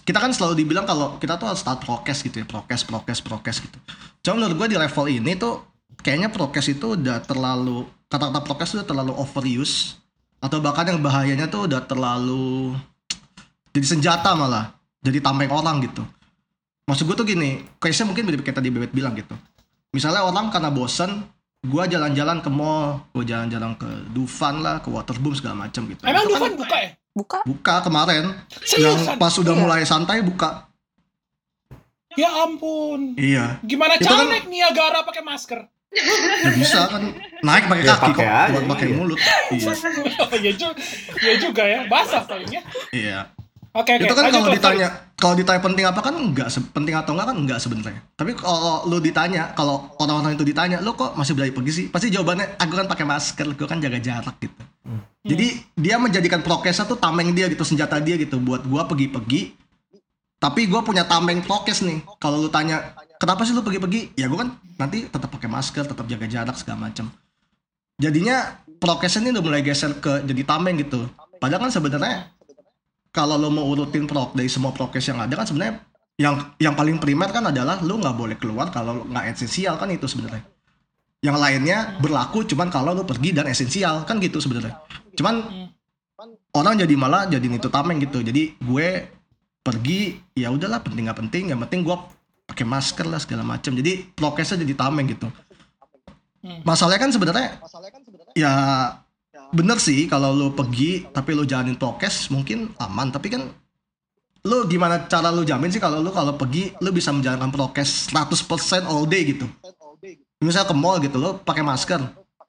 [0.03, 3.57] Kita kan selalu dibilang kalau kita tuh harus start prokes gitu ya, prokes, prokes, prokes
[3.63, 3.77] gitu.
[4.19, 5.63] Cuma menurut gue di level ini tuh
[6.03, 9.95] kayaknya prokes itu udah terlalu kata-kata prokes udah terlalu overuse
[10.43, 12.75] atau bahkan yang bahayanya tuh udah terlalu
[13.73, 16.05] jadi senjata malah jadi tameng orang gitu
[16.83, 19.33] maksud gue tuh gini case-nya mungkin mirip kayak tadi Bebet bilang gitu
[19.89, 21.25] misalnya orang karena bosen
[21.59, 26.21] gue jalan-jalan ke mall gue jalan-jalan ke Dufan lah ke Waterboom segala macam gitu Emang
[26.21, 26.89] kan Dufan buka ya?
[27.13, 28.23] buka buka kemarin
[28.59, 28.83] Seriusan?
[28.83, 29.61] yang pas udah Iya.
[29.61, 30.67] mulai santai buka
[32.13, 33.17] Ya ampun.
[33.17, 35.65] iya Gimana Itu cara kan- naik Niagara pakai masker?
[35.93, 37.05] ya bisa kan
[37.39, 38.95] naik pakai Ya, kaki pakai kok bukan pakai iya.
[38.95, 39.19] mulut
[39.51, 39.69] iya
[40.41, 40.81] ya, juga,
[41.21, 42.61] ya juga ya, basah palingnya.
[42.91, 43.29] iya
[43.73, 44.05] Oke, oke.
[44.05, 47.57] itu kan kalau ditanya kalau ditanya penting apa kan enggak penting atau enggak kan enggak
[47.57, 48.01] sebenarnya.
[48.13, 51.85] Tapi kalau lu ditanya kalau orang-orang itu ditanya lu kok masih berani pergi sih?
[51.89, 54.61] Pasti jawabannya aku kan pakai masker gue kan jaga jarak gitu.
[55.25, 58.37] Jadi dia menjadikan prokesnya tuh tameng dia gitu senjata dia gitu.
[58.37, 59.57] Buat gua pergi-pergi
[60.37, 62.05] tapi gua punya tameng prokes nih.
[62.21, 64.13] Kalau lu tanya kenapa sih lu pergi-pergi?
[64.13, 67.09] Ya gua kan nanti tetap pakai masker tetap jaga jarak segala macam
[68.01, 71.07] jadinya prokesnya ini udah mulai geser ke jadi tameng gitu.
[71.39, 72.31] Padahal kan sebenarnya
[73.13, 75.85] kalau lo mau urutin prok dari semua prokes yang ada kan sebenarnya
[76.17, 80.05] yang yang paling primer kan adalah lu nggak boleh keluar kalau nggak esensial kan itu
[80.05, 80.45] sebenarnya.
[81.23, 84.77] Yang lainnya berlaku cuman kalau lu pergi dan esensial kan gitu sebenarnya.
[85.15, 85.41] Cuman
[86.53, 88.21] orang jadi malah jadi itu tameng gitu.
[88.21, 88.87] Jadi gue
[89.63, 91.43] pergi ya udahlah penting nggak penting.
[91.49, 91.97] Yang penting gue
[92.45, 95.29] pakai masker lah segala macam jadi prokesnya jadi tameng gitu.
[96.43, 96.59] Hmm.
[96.67, 97.49] masalahnya kan sebenarnya
[98.35, 98.51] ya
[99.53, 103.13] bener sih kalau lu pergi tapi lu jalanin prokes mungkin aman.
[103.13, 103.47] Tapi kan
[104.43, 108.89] lu gimana cara lu jamin sih kalau lu kalau pergi lu bisa menjalankan prokes 100%
[108.89, 109.45] all day gitu?
[110.41, 112.01] Misalnya ke mall gitu lu pakai masker.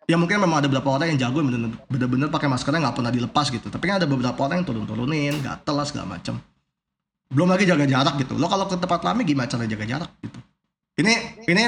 [0.05, 1.40] Ya mungkin memang ada beberapa orang yang jago
[1.88, 3.69] bener-bener pakai maskernya nggak pernah dilepas gitu.
[3.69, 6.40] Tapi kan ada beberapa orang yang turun-turunin gatel lah segala macam
[7.33, 8.37] belum lagi jaga jarak gitu.
[8.37, 10.38] Lo kalau ke tempat rame gimana cara jaga jarak gitu?
[11.01, 11.12] Ini
[11.51, 11.62] ini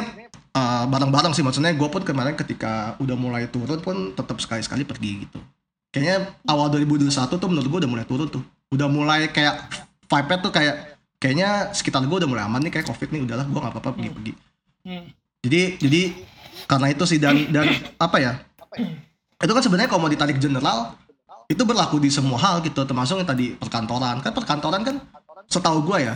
[0.57, 1.45] uh, bareng-bareng sih.
[1.45, 5.39] Maksudnya gue pun kemarin ketika udah mulai turun pun tetap sekali-sekali pergi gitu.
[5.93, 8.43] Kayaknya awal 2021 tuh menurut gue udah mulai turun tuh.
[8.73, 9.69] Udah mulai kayak
[10.09, 13.59] vibe tuh kayak kayaknya sekitar gue udah mulai aman nih kayak covid nih udahlah gue
[13.59, 14.33] nggak apa-apa pergi-pergi
[14.87, 15.03] Hmm.
[15.43, 16.15] jadi jadi
[16.71, 17.67] karena itu sih dan dan
[17.99, 18.39] apa ya?
[19.43, 20.95] Itu kan sebenarnya kalau mau ditarik general
[21.51, 22.87] itu berlaku di semua hal gitu.
[22.87, 24.23] Termasuk yang tadi perkantoran.
[24.23, 25.03] Kan perkantoran kan
[25.47, 26.15] setahu gue ya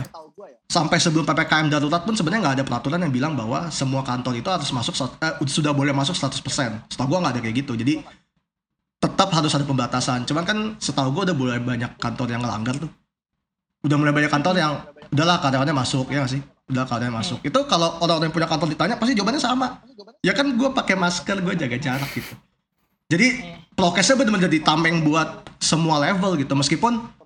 [0.71, 4.47] sampai sebelum ppkm darurat pun sebenarnya nggak ada peraturan yang bilang bahwa semua kantor itu
[4.47, 6.39] harus masuk eh, sudah boleh masuk 100%
[6.87, 7.75] setahu gue nggak ada kayak gitu.
[7.75, 7.99] Jadi
[9.01, 10.23] tetap harus ada pembatasan.
[10.29, 12.91] Cuman kan setahu gue udah mulai banyak kantor yang ngelanggar tuh.
[13.81, 14.73] Udah mulai banyak kantor yang
[15.09, 16.41] udahlah karyawannya masuk ya nggak sih?
[16.69, 17.39] Udah karyawannya masuk.
[17.41, 19.67] Itu kalau orang-orang yang punya kantor ditanya pasti jawabannya sama.
[20.21, 22.33] Ya kan gue pakai masker gue jaga jarak gitu.
[23.11, 23.43] Jadi
[23.75, 26.53] prokesnya benar-benar ditameng buat semua level gitu.
[26.55, 27.20] Meskipun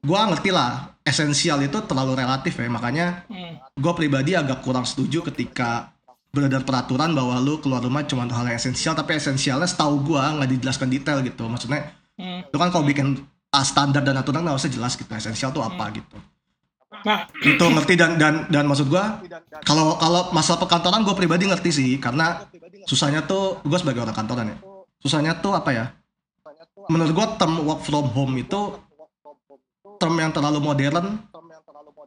[0.00, 2.68] gue ngerti lah esensial itu terlalu relatif ya.
[2.68, 3.60] Makanya Hmm.
[3.76, 5.92] gue pribadi agak kurang setuju ketika
[6.30, 10.50] beredar peraturan bahwa lu keluar rumah cuma hal yang esensial tapi esensialnya setahu gue nggak
[10.56, 11.44] dijelaskan detail gitu.
[11.46, 12.44] Maksudnya Hmm.
[12.44, 15.90] itu kan kalau bikin ah, standar dan aturan nggak usah jelas gitu esensial tuh apa
[15.90, 16.16] gitu.
[17.00, 19.24] Nah, itu ngerti dan dan dan maksud gua
[19.64, 22.44] kalau kalau masalah perkantoran gue pribadi ngerti sih karena
[22.84, 24.56] susahnya tuh gue sebagai orang kantoran ya
[25.00, 25.84] susahnya tuh apa ya?
[26.92, 28.76] Menurut gua term work from home itu
[30.00, 31.20] term yang terlalu modern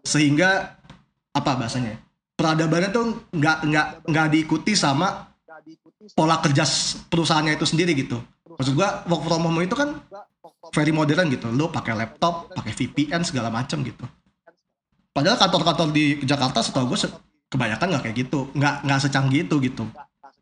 [0.02, 0.76] sehingga
[1.34, 1.98] apa bahasanya ya?
[2.34, 5.30] peradabannya tuh nggak nggak nggak diikuti sama
[6.18, 6.66] pola kerja
[7.08, 8.20] perusahaannya itu sendiri gitu.
[8.58, 10.02] Maksud gua work from home itu kan
[10.74, 11.48] very modern gitu.
[11.54, 14.04] Lo pakai laptop pakai VPN segala macam gitu.
[15.14, 17.06] Padahal kantor-kantor di Jakarta setahu gue
[17.54, 18.50] kebanyakan nggak kayak gitu.
[18.58, 19.86] Nggak nggak secanggih itu gitu.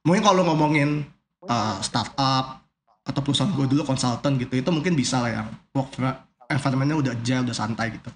[0.08, 1.06] Mungkin kalau ngomongin
[1.46, 2.64] uh, startup
[3.02, 5.92] atau perusahaan gue dulu konsultan gitu itu mungkin bisa lah yang work
[6.56, 8.10] environmentnya udah agile udah santai gitu.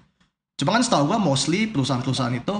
[0.56, 2.54] Cuma kan setahu gue mostly perusahaan-perusahaan itu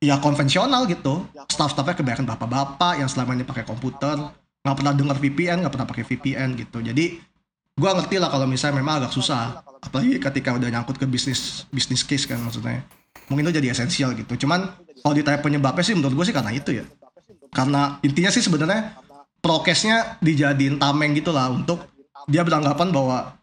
[0.00, 1.26] ya konvensional gitu.
[1.50, 4.16] Staff-staffnya kebanyakan bapak-bapak yang selama ini pakai komputer
[4.60, 6.78] nggak pernah dengar VPN nggak pernah pakai VPN gitu.
[6.84, 7.18] Jadi
[7.80, 9.62] gue ngerti lah kalau misalnya memang agak susah.
[9.80, 12.84] Apalagi ketika udah nyangkut ke bisnis bisnis case kan maksudnya.
[13.26, 14.46] Mungkin itu jadi esensial gitu.
[14.46, 16.84] Cuman kalau ditanya penyebabnya sih menurut gue sih karena itu ya.
[17.50, 18.94] Karena intinya sih sebenarnya
[19.42, 21.88] prokesnya dijadiin tameng gitu lah untuk
[22.28, 23.39] dia beranggapan bahwa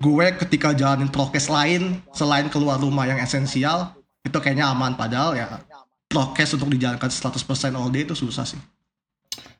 [0.00, 5.60] gue ketika jalanin prokes lain selain keluar rumah yang esensial itu kayaknya aman padahal ya
[6.08, 7.36] prokes untuk dijalankan 100%
[7.74, 8.60] all day itu susah sih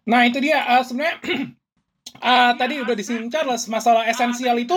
[0.03, 4.75] Nah itu dia eh, sebenarnya eh, tadi udah disinggung Charles masalah esensial itu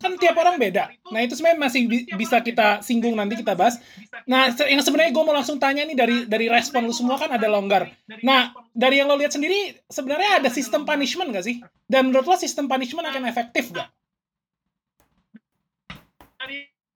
[0.00, 0.92] kan tiap orang beda.
[1.08, 3.80] Nah itu sebenarnya masih bi- bisa kita singgung nanti kita bahas.
[4.28, 7.48] Nah yang sebenarnya gue mau langsung tanya nih dari dari respon lu semua kan ada
[7.48, 7.88] longgar.
[8.20, 11.56] Nah dari yang lo lihat sendiri sebenarnya ada sistem punishment gak sih?
[11.88, 13.88] Dan menurut lo sistem punishment akan efektif gak?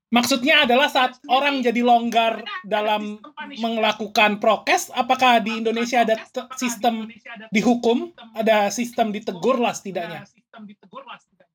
[0.09, 3.19] Maksudnya adalah saat orang jadi longgar dalam
[3.59, 7.11] melakukan prokes, apakah di Indonesia ada te- sistem
[7.51, 10.23] dihukum, ada sistem ditegur lah setidaknya.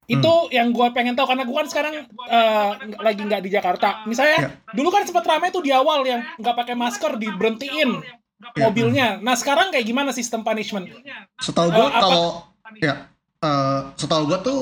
[0.10, 4.04] Itu yang gue pengen tahu karena gue kan sekarang eh, lagi nggak di Jakarta.
[4.04, 8.02] Misalnya dulu kan sempat ramai tuh di awal yang nggak pakai masker diberhentiin
[8.58, 9.21] mobilnya.
[9.21, 10.89] Nah sekarang kayak gimana sistem punishment?
[11.39, 12.25] setahu gue Eh, apa- kalau
[12.75, 13.08] ya
[13.39, 14.60] eh, setahu gue tuh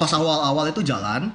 [0.00, 1.28] pas awal-awal itu jalan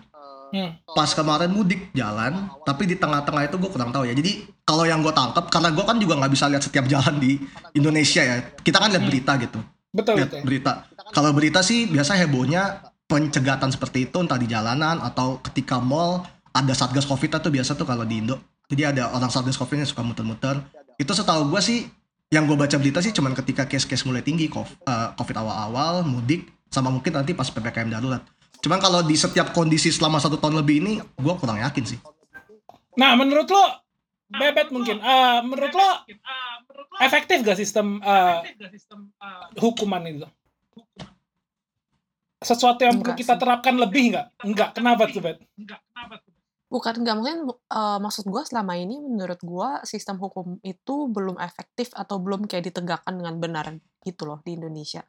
[0.50, 0.74] Hmm.
[0.98, 4.14] pas kemarin mudik jalan tapi di tengah-tengah itu gue kurang tahu ya.
[4.18, 7.38] Jadi kalau yang gue tangkap karena gue kan juga nggak bisa lihat setiap jalan di
[7.78, 8.36] Indonesia ya.
[8.58, 9.60] Kita kan lihat berita gitu.
[9.94, 10.46] Betul lihat betul.
[10.46, 10.72] berita.
[11.14, 16.74] Kalau berita sih biasa hebohnya pencegatan seperti itu entah di jalanan atau ketika mall ada
[16.74, 18.42] satgas covid itu biasa tuh kalau di Indo.
[18.70, 20.62] Jadi ada orang satgas covid yang suka muter-muter.
[20.98, 21.90] Itu setahu gue sih
[22.30, 26.94] yang gue baca berita sih cuman ketika case-case mulai tinggi eh, covid awal-awal mudik sama
[26.94, 28.22] mungkin nanti pas ppkm darurat
[28.60, 32.00] cuman kalau di setiap kondisi selama satu tahun lebih ini gue kurang yakin sih
[33.00, 33.65] Nah menurut lo
[34.30, 35.89] bebet mungkin, eh, menurut lo
[37.00, 38.43] efektif gak sistem eh,
[39.56, 40.28] hukuman itu?
[42.39, 44.48] Sesuatu yang perlu kita terapkan lebih nggak?
[44.48, 44.69] Enggak.
[44.72, 45.43] Kenapa tuh, Bet?
[46.72, 51.91] Bukan nggak mungkin uh, maksud gua selama ini menurut gua sistem hukum itu belum efektif
[51.91, 53.65] atau belum kayak ditegakkan dengan benar
[54.08, 55.04] gitu loh di Indonesia.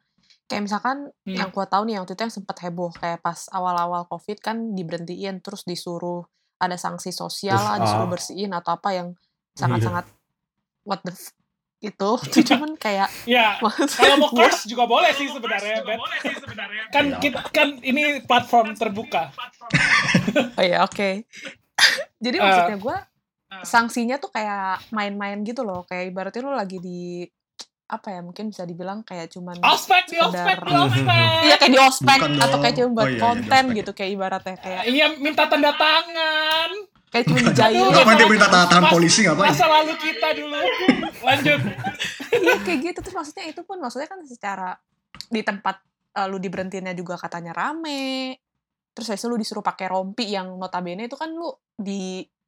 [0.51, 1.31] Kayak misalkan Hmm.
[1.33, 5.39] yang gua tahu nih waktu itu yang sempat heboh kayak pas awal-awal Covid kan diberhentiin
[5.39, 9.57] terus disuruh ada sanksi sosial Terus, lah, disuruh bersihin atau apa yang Iya.
[9.57, 10.05] sangat-sangat
[10.83, 11.31] what the f-
[11.81, 12.09] itu.
[12.51, 13.57] Cuman kayak Ya,
[13.89, 15.97] kalau mau curse juga boleh sih sebenarnya, Bet.
[16.89, 19.31] Kan kita, kan ini platform terbuka.
[20.59, 21.25] Oh ya, oke.
[22.19, 22.97] Jadi Eh, maksudnya gue
[23.63, 25.81] sanksinya tuh kayak main-main gitu loh.
[25.83, 27.25] Kayak ibaratnya lu lagi di
[27.91, 31.27] apa ya mungkin bisa dibilang kayak cuman Ospek di ospek di ospek.
[31.43, 33.77] iya kayak di ospek atau kayak cuma buat Oh, iya, iya, di konten ospek.
[33.77, 36.69] gitu kayak ibaratnya kayak Iya, minta tanda tangan.
[37.09, 39.51] kayak cuma Aduh, Ngapain dia minta tanda tangan Mas- polisi ngapain?
[39.51, 40.59] Masa lalu kita dulu.
[41.21, 41.59] Lanjut.
[42.33, 44.79] iya kayak gitu terus maksudnya itu pun maksudnya kan secara
[45.27, 48.39] di tempat eh, lu diberhentiinnya juga katanya rame
[48.89, 51.51] terus habis itu lu disuruh pakai rompi yang notabene itu kan lu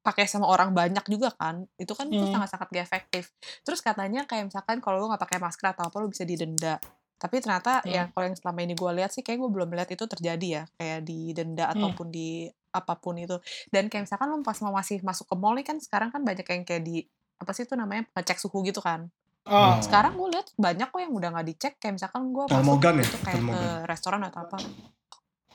[0.04, 2.36] dipakai sama orang banyak juga kan itu kan itu Hmm.
[2.36, 3.32] sangat-sangat gak efektif
[3.64, 6.76] terus katanya kayak misalkan kalau lu nggak pakai masker atau apa lu bisa didenda
[7.16, 7.88] tapi ternyata Hmm.
[7.88, 10.64] ya kalau yang selama ini gue lihat sih kayak gue belum lihat itu terjadi ya
[10.76, 11.74] kayak didenda Hmm.
[11.80, 13.40] ataupun di apa pun itu
[13.70, 16.44] dan kayak misalkan lu pas mau masih masuk ke mall nih kan sekarang kan banyak
[16.44, 19.08] yang kayak di apa sih itu namanya ngecek suhu gitu kan
[19.44, 19.76] Oh.
[19.80, 23.04] sekarang gue lihat banyak kok yang udah nggak dicek kayak misalkan gue masuk Termogan ya?
[23.04, 24.58] itu kayak ke restoran atau apa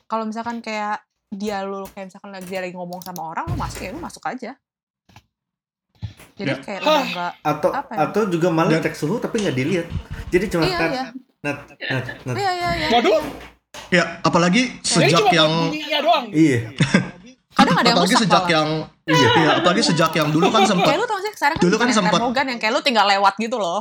[0.05, 3.81] kalau misalkan kayak dia lu kayak misalkan lagi dia lagi ngomong sama orang lu masuk
[3.81, 4.57] ya lu masuk aja
[6.35, 6.57] jadi Ya.
[6.57, 6.89] kayak Hah.
[6.89, 7.99] udah nggak atau Apa ya?
[8.07, 9.87] atau juga malah cek suhu tapi nggak dilihat
[10.29, 11.05] jadi cuma iya tet, iya
[11.39, 13.21] net net net iya iya iya Waduh,
[13.89, 16.25] Ya, apalagi jadi sejak cuma yang iya doang.
[16.31, 16.59] iya
[17.53, 18.55] kadang ada yang apalagi sejak malah.
[18.55, 18.69] yang
[19.05, 21.75] iya, iya, apalagi sejak yang dulu kan sempat kayak lu tau sih sekarang kan Dulu
[21.75, 23.81] kan termogan yang kayak lu tinggal lewat gitu loh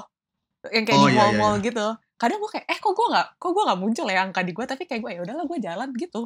[0.68, 3.28] yang kayak Oh, di iya, iya, mall-mall gitu kadang gue kayak eh kok gue nggak
[3.36, 5.90] kok gue nggak muncul ya angka di gue tapi kayak gue ya udahlah gue jalan
[5.94, 6.22] gitu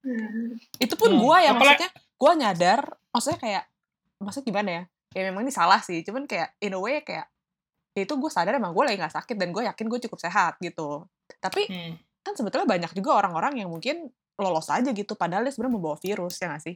[0.00, 0.60] Hmm.
[0.76, 3.64] itu pun Hmm, gue ya apalagi- maksudnya gue nyadar maksudnya kayak
[4.18, 7.24] maksudnya gimana ya ya memang ini salah sih cuman kayak in a way kayak
[7.90, 10.58] ya itu gue sadar emang gue lagi nggak sakit dan gue yakin gue cukup sehat
[10.58, 11.08] gitu
[11.38, 11.96] tapi Hmm.
[12.20, 16.36] kan sebetulnya banyak juga orang-orang yang mungkin lolos aja gitu padahal dia sebenarnya membawa virus
[16.36, 16.74] ya nggak sih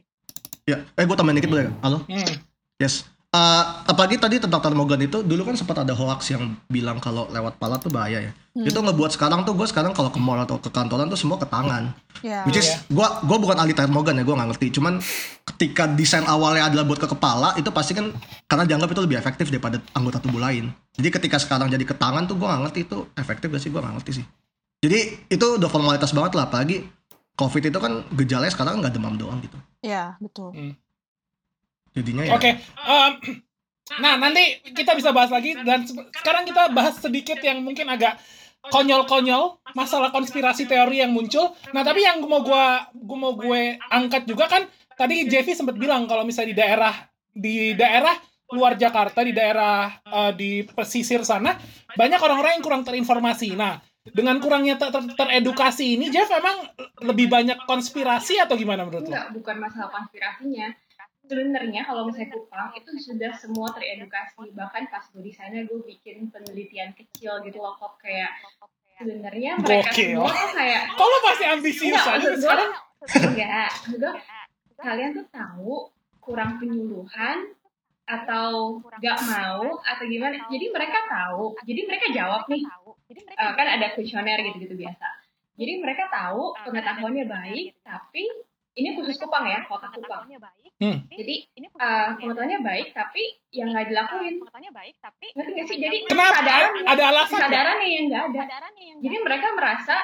[0.65, 1.75] ya eh gue tambahin dikit boleh nggak?
[1.81, 2.33] halo Hmm.
[2.77, 7.29] yes Eh, apalagi tadi tentang termogan itu dulu kan sempat ada hoax yang bilang kalau
[7.29, 8.33] lewat pala tuh bahaya ya.
[8.57, 8.65] Hmm.
[8.65, 11.45] itu ngebuat sekarang tuh gue sekarang kalau ke mall atau ke kantoran tuh semua ke
[11.45, 11.93] tangan.
[12.25, 12.41] Ya.
[12.49, 12.89] Which is Iya.
[12.89, 14.67] gue gua bukan ahli termogan ya gue nggak ngerti.
[14.73, 14.97] Cuman
[15.45, 18.09] ketika desain awalnya adalah buat ke kepala itu pasti kan
[18.49, 20.73] karena dianggap itu lebih efektif daripada anggota tubuh lain.
[20.97, 23.77] Jadi ketika sekarang jadi ke tangan tuh gue nggak ngerti itu efektif gak sih gue
[23.77, 24.25] nggak ngerti sih.
[24.81, 26.81] Jadi itu udah formalitas banget lah apalagi
[27.37, 29.61] covid itu kan gejalanya sekarang nggak demam doang gitu.
[29.85, 30.49] Ya betul
[31.93, 32.51] jadinya ya Oke.
[32.59, 33.11] em,
[34.03, 38.21] nah, nanti kita bisa bahas lagi dan se- sekarang kita bahas sedikit yang mungkin agak
[38.67, 41.55] konyol-konyol masalah konspirasi teori yang muncul.
[41.71, 44.67] Nah, tapi yang mau gua gua mau gue angkat juga kan
[44.99, 46.93] tadi Jeffy sempat bilang kalau misalnya di daerah
[47.31, 48.13] di daerah
[48.51, 51.55] luar Jakarta di daerah eh, di pesisir sana
[51.95, 53.55] banyak orang-orang yang kurang terinformasi.
[53.55, 56.67] Nah, dengan kurangnya ter- ter- teredukasi ini Jeff emang
[57.05, 59.13] lebih banyak konspirasi atau gimana menurut lo?
[59.13, 60.67] Enggak, bukan masalah konspirasinya.
[61.29, 64.49] Sebenarnya kalau misalnya Kupang itu sudah semua teredukasi.
[64.49, 68.33] Bahkan pas gue di sana gue bikin penelitian kecil gitu loh kok kayak
[68.97, 70.19] sebenarnya mereka Gokil.
[70.19, 72.71] semua tuh kayak lo masih ambisius Enggak, aja sekarang?
[73.31, 73.71] enggak,
[74.75, 75.73] kalian tuh tahu
[76.19, 77.55] kurang penyuluhan
[78.09, 82.65] atau nggak mau atau gimana jadi mereka tahu jadi mereka jawab nih
[83.13, 85.07] eh, kan ada kuesioner gitu-gitu biasa
[85.53, 88.25] jadi mereka tahu pengetahuannya baik tapi
[88.79, 90.23] ini khusus Kupang ya kota Kupang.
[90.79, 90.97] Hmm.
[91.11, 91.35] jadi
[91.75, 94.39] eh, pengetahuannya baik tapi yang nggak dilakuin.
[95.29, 95.77] ngerti nggak sih?
[95.77, 96.31] jadi Kenapa?
[96.33, 97.41] kesadaran Ada alasan nggak?
[97.45, 98.41] kesadarannya yang nggak ada.
[98.99, 99.95] jadi mereka merasa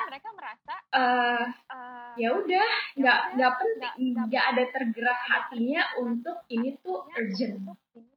[0.91, 1.43] eh
[2.15, 3.93] ya udah nggak nggak penting
[4.25, 7.55] nggak ada tergerak hatinya untuk ini tuh urgent.
[7.93, 8.14] Ini-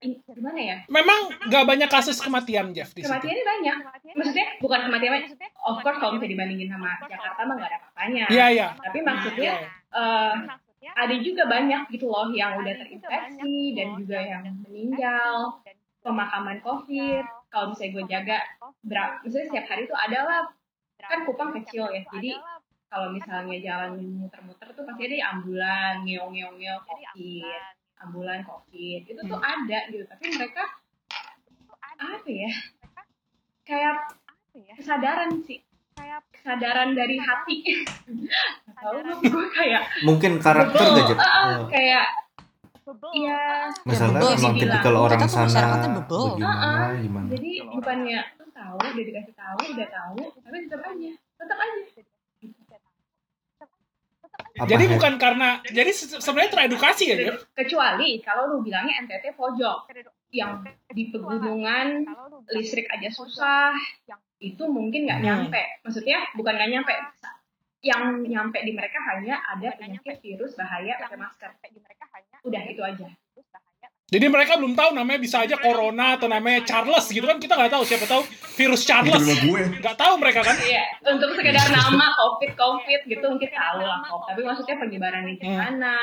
[0.00, 0.76] gimana ya?
[0.88, 3.08] Memang nggak banyak kasus kematian Jeff di situ.
[3.08, 3.76] kematiannya banyak.
[4.16, 5.30] Maksudnya bukan kematian banyak.
[5.60, 8.24] of course kalau misalnya dibandingin sama Jakarta mah nggak ada apa-apanya.
[8.32, 8.68] Iya iya.
[8.80, 9.52] tapi maksudnya
[9.92, 10.34] eh,
[10.80, 15.60] ada juga banyak gitu loh yang udah terinfeksi dan juga yang meninggal
[16.00, 17.24] pemakaman covid.
[17.52, 18.38] Kalau misalnya gue jaga
[18.80, 20.48] berapa misalnya setiap hari itu adalah
[21.00, 22.36] kan Kupang kecil ya jadi
[22.90, 27.62] kalau misalnya jalan muter-muter tuh pasti ada yang ambulan ngeong ngeong ngeong covid
[28.00, 29.00] ambulan covid.
[29.04, 30.62] Itu tuh ada gitu tapi mereka
[32.00, 32.52] apa ya?
[33.62, 33.96] Kayak
[34.74, 35.60] kesadaran sih.
[36.32, 37.56] Kesadaran dari hati.
[38.08, 42.06] Nggak tahu gue kayak mungkin karakter bebel, aja Oh, kayak
[43.12, 43.68] iya.
[43.84, 46.22] Misalnya bebel emang tipikal orang Kita sana bebel.
[46.34, 47.26] bagaimana gimana?
[47.28, 51.80] Jadi bukannya tuh tahu udah dikasih tahu udah tahu tapi tetap aja tetap aja
[54.60, 54.90] Apa Jadi ya?
[54.92, 57.48] bukan karena jadi se- sebenarnya teredukasi ya, Jeff?
[57.56, 59.88] kecuali kalau lu bilangnya NTT pojok
[60.30, 62.04] yang di pegunungan
[62.50, 63.72] listrik aja susah
[64.38, 65.26] itu mungkin nggak Hmm.
[65.26, 66.94] nyampe maksudnya bukan nggak nyampe
[67.80, 71.50] yang nyampe di mereka hanya ada penyakit virus bahaya pakai masker
[72.40, 73.08] udah itu aja
[74.10, 77.70] Jadi mereka belum tahu namanya bisa aja corona atau namanya Charles gitu kan kita nggak
[77.70, 78.26] tahu siapa tahu
[78.58, 79.22] virus Charles.
[79.78, 80.58] Nggak tahu mereka kan.
[80.58, 84.20] Iya, untuk sekedar nama COVID COVID gitu mungkin tahu lah kok.
[84.26, 85.40] Tapi maksudnya penyebarannya Hmm.
[85.40, 85.94] gimana,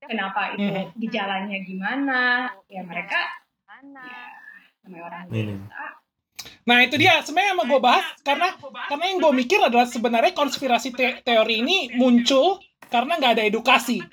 [0.00, 0.88] kenapa itu Hmm.
[0.96, 2.20] gejalanya gimana,
[2.66, 3.20] ya mereka
[3.68, 4.16] ya
[4.82, 5.84] namanya orang biasa.
[6.62, 8.48] Nah itu dia sebenarnya yang mau gue bahas karena
[8.88, 12.58] karena yang gue mikir adalah sebenarnya konspirasi te- teori ini muncul
[12.92, 14.04] karena nggak ada edukasi.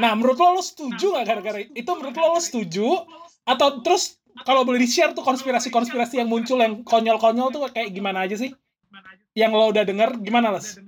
[0.00, 1.90] Nah menurut lo lo setuju nggak gara-gara itu?
[1.92, 2.88] Menurut lo lo setuju
[3.44, 4.16] atau terus
[4.48, 8.48] kalau boleh di share tuh konspirasi-konspirasi yang muncul yang konyol-konyol tuh kayak gimana aja sih?
[9.36, 10.80] Yang lo udah denger gimana les?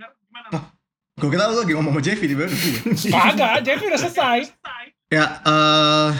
[1.14, 2.50] Gue kira lu lagi ngomong sama Jeffy di baru.
[3.12, 4.38] Kagak, Jeffy udah selesai.
[5.12, 6.10] Ya, eh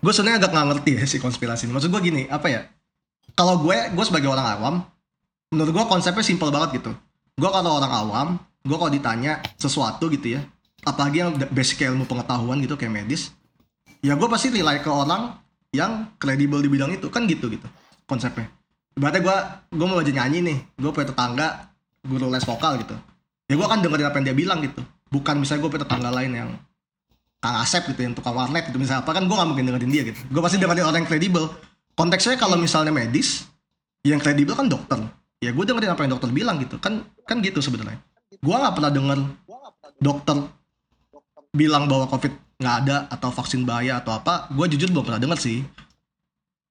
[0.00, 1.76] gue sebenarnya agak nggak ngerti ya si konspirasi ini.
[1.76, 2.64] Maksud gue gini, apa ya?
[3.36, 4.74] Kalau gue, gue sebagai orang awam,
[5.52, 6.96] menurut gue konsepnya simpel banget gitu.
[7.36, 8.28] Gue kalau orang awam,
[8.60, 10.40] gue kalau ditanya sesuatu gitu ya,
[10.84, 13.32] apalagi yang basic ilmu pengetahuan gitu kayak medis,
[14.04, 15.36] ya gue pasti rely ke orang
[15.70, 17.66] yang kredibel di bidang itu kan gitu gitu
[18.04, 18.50] konsepnya.
[18.96, 19.36] Berarti gue
[19.74, 21.72] gue mau aja nyanyi nih, gue punya tetangga
[22.04, 22.96] guru les vokal gitu.
[23.48, 24.82] Ya gue akan dengerin apa yang dia bilang gitu.
[25.10, 26.50] Bukan misalnya gue punya tetangga lain yang
[27.40, 30.02] Kang Asep gitu yang tukang warnet gitu misalnya apa kan gue gak mungkin dengerin dia
[30.04, 31.48] gitu gue pasti dengerin orang yang kredibel
[31.96, 33.48] konteksnya kalau misalnya medis
[34.04, 35.00] yang kredibel kan dokter
[35.40, 37.96] ya gue dengerin apa yang dokter bilang gitu kan kan gitu sebenarnya
[38.38, 39.18] gue nggak pernah denger
[39.98, 40.36] dokter
[41.50, 42.30] bilang bahwa covid
[42.62, 44.46] nggak ada atau vaksin bahaya atau apa.
[44.54, 45.66] Gue jujur belum pernah denger sih.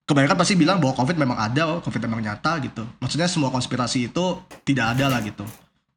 [0.08, 2.88] Kebanyakan pasti bilang bahwa covid memang ada covid memang nyata gitu.
[3.04, 5.44] Maksudnya semua konspirasi itu tidak ada lah gitu.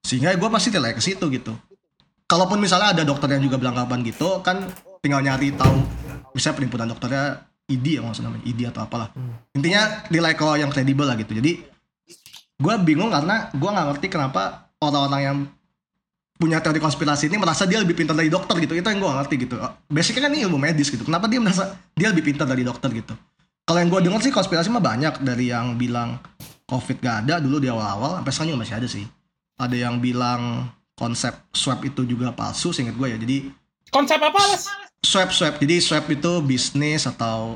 [0.02, 1.54] Sehingga gue pasti nilai ke situ gitu.
[2.26, 4.66] Kalaupun misalnya ada dokter yang juga beranggapan gitu kan
[4.98, 5.78] tinggal nyari tahu.
[6.34, 7.24] Misalnya penimbunan dokternya
[7.70, 9.08] ID ya maksudnya namanya ID atau apalah.
[9.54, 11.38] Intinya nilai kalau yang kredibel lah gitu.
[11.38, 11.62] Jadi
[12.62, 15.38] gue bingung karena gue nggak ngerti kenapa orang-orang yang
[16.34, 18.74] punya teori konspirasi ini merasa dia lebih pintar dari dokter gitu.
[18.74, 19.54] Itu yang gue ngerti gitu.
[19.86, 21.06] Basicnya kan ini ilmu medis gitu.
[21.06, 23.14] Kenapa dia merasa dia lebih pintar dari dokter gitu?
[23.62, 25.22] Kalau yang gue dengar sih konspirasi mah banyak.
[25.22, 26.18] Dari yang bilang
[26.66, 29.04] covid gak ada dulu di awal-awal sampai sekarang juga masih ada sih.
[29.54, 30.66] Ada yang bilang
[30.98, 33.16] konsep swab itu juga palsu seingat gue ya.
[33.16, 33.36] Jadi
[33.92, 34.40] Konsep apa
[35.06, 35.62] swab swab.
[35.62, 37.54] Jadi swab itu bisnis atau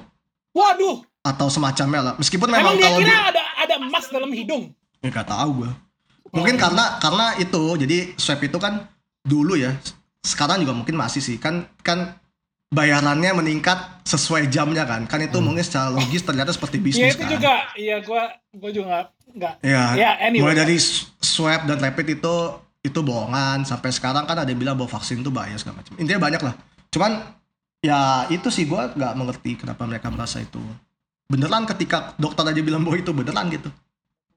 [0.55, 2.15] Waduh, atau semacamnya lah.
[2.17, 4.71] Meskipun emang memang dia kalau kira di- ada ada emas dalam hidung.
[5.03, 5.71] Ya gak tahu gue.
[6.37, 8.85] Mungkin karena karena itu jadi swab itu kan
[9.25, 9.73] dulu ya.
[10.21, 11.41] Sekarang juga mungkin masih sih.
[11.41, 12.21] Kan kan
[12.69, 15.09] bayarannya meningkat sesuai jamnya kan.
[15.09, 17.31] Kan itu mungkin secara logis ternyata seperti Iya bisnis itu kan.
[17.33, 18.23] juga, iya gua
[18.53, 18.87] gua juga
[19.37, 19.55] nggak.
[19.65, 20.43] Ya, Ya, anyway.
[20.53, 20.77] mulai dari
[21.21, 22.35] swab dan rapid itu
[22.87, 25.99] itu bohongan sampai sekarang kan ada yang bilang bahwa vaksin itu bahaya segala macam.
[25.99, 26.55] Intinya banyak lah.
[26.95, 27.13] Cuman
[27.83, 30.59] ya itu sih gue nggak mengerti kenapa mereka merasa itu
[31.27, 33.69] beneran ketika dokter aja bilang bahwa itu beneran gitu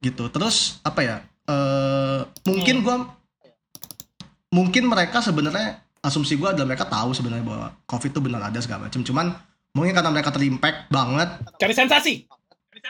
[0.02, 1.16] gitu terus apa ya
[1.50, 3.10] eh mungkin gua
[4.54, 8.86] mungkin mereka sebenarnya asumsi gua adalah mereka tahu sebenarnya bahwa covid itu benar ada segala
[8.86, 9.02] macam.
[9.02, 9.34] Cuman
[9.74, 11.30] mungkin karena mereka terimpact banget.
[11.58, 12.14] Cari sensasi.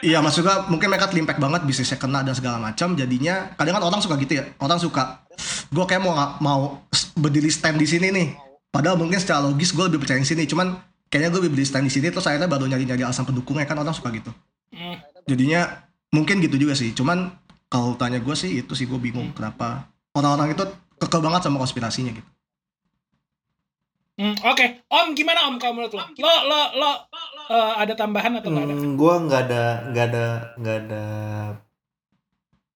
[0.04, 2.92] Iya maksud gua mungkin mereka terimpact banget bisnisnya kena dan segala macam.
[2.94, 4.44] Jadinya kadang kan orang suka gitu ya.
[4.60, 5.24] Orang suka
[5.70, 6.60] gue kayak mau mau
[7.16, 8.28] berdiri stand di sini nih.
[8.70, 10.46] Padahal mungkin secara logis gue lebih percaya di sini.
[10.46, 10.78] Cuman
[11.10, 13.66] kayaknya gue berdiri stand di sini terus akhirnya baru nyari nyari alasan pendukungnya.
[13.66, 14.30] Kan orang suka gitu.
[14.70, 15.02] Hmm.
[15.26, 15.82] jadinya
[16.14, 16.94] mungkin gitu juga sih.
[16.94, 17.30] Cuman
[17.72, 19.66] kalau tanya gue sih itu sih gue bingung kenapa
[20.18, 20.64] orang-orang itu
[21.00, 22.30] kekeh banget sama konspirasinya gitu
[24.20, 26.04] Hmm, Oke, Om gimana Om kalau menurut lo?
[26.20, 26.90] Lo lo lo
[27.56, 28.74] eh, ada tambahan atau nggak ada?
[28.76, 30.24] Hmm, gua nggak ada nggak ada
[30.60, 31.02] nggak ada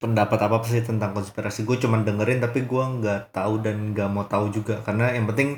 [0.02, 1.61] pendapat apa sih tentang konspirasi.
[1.68, 5.48] Gue cuman dengerin tapi gua nggak tahu dan nggak mau tahu juga karena yang penting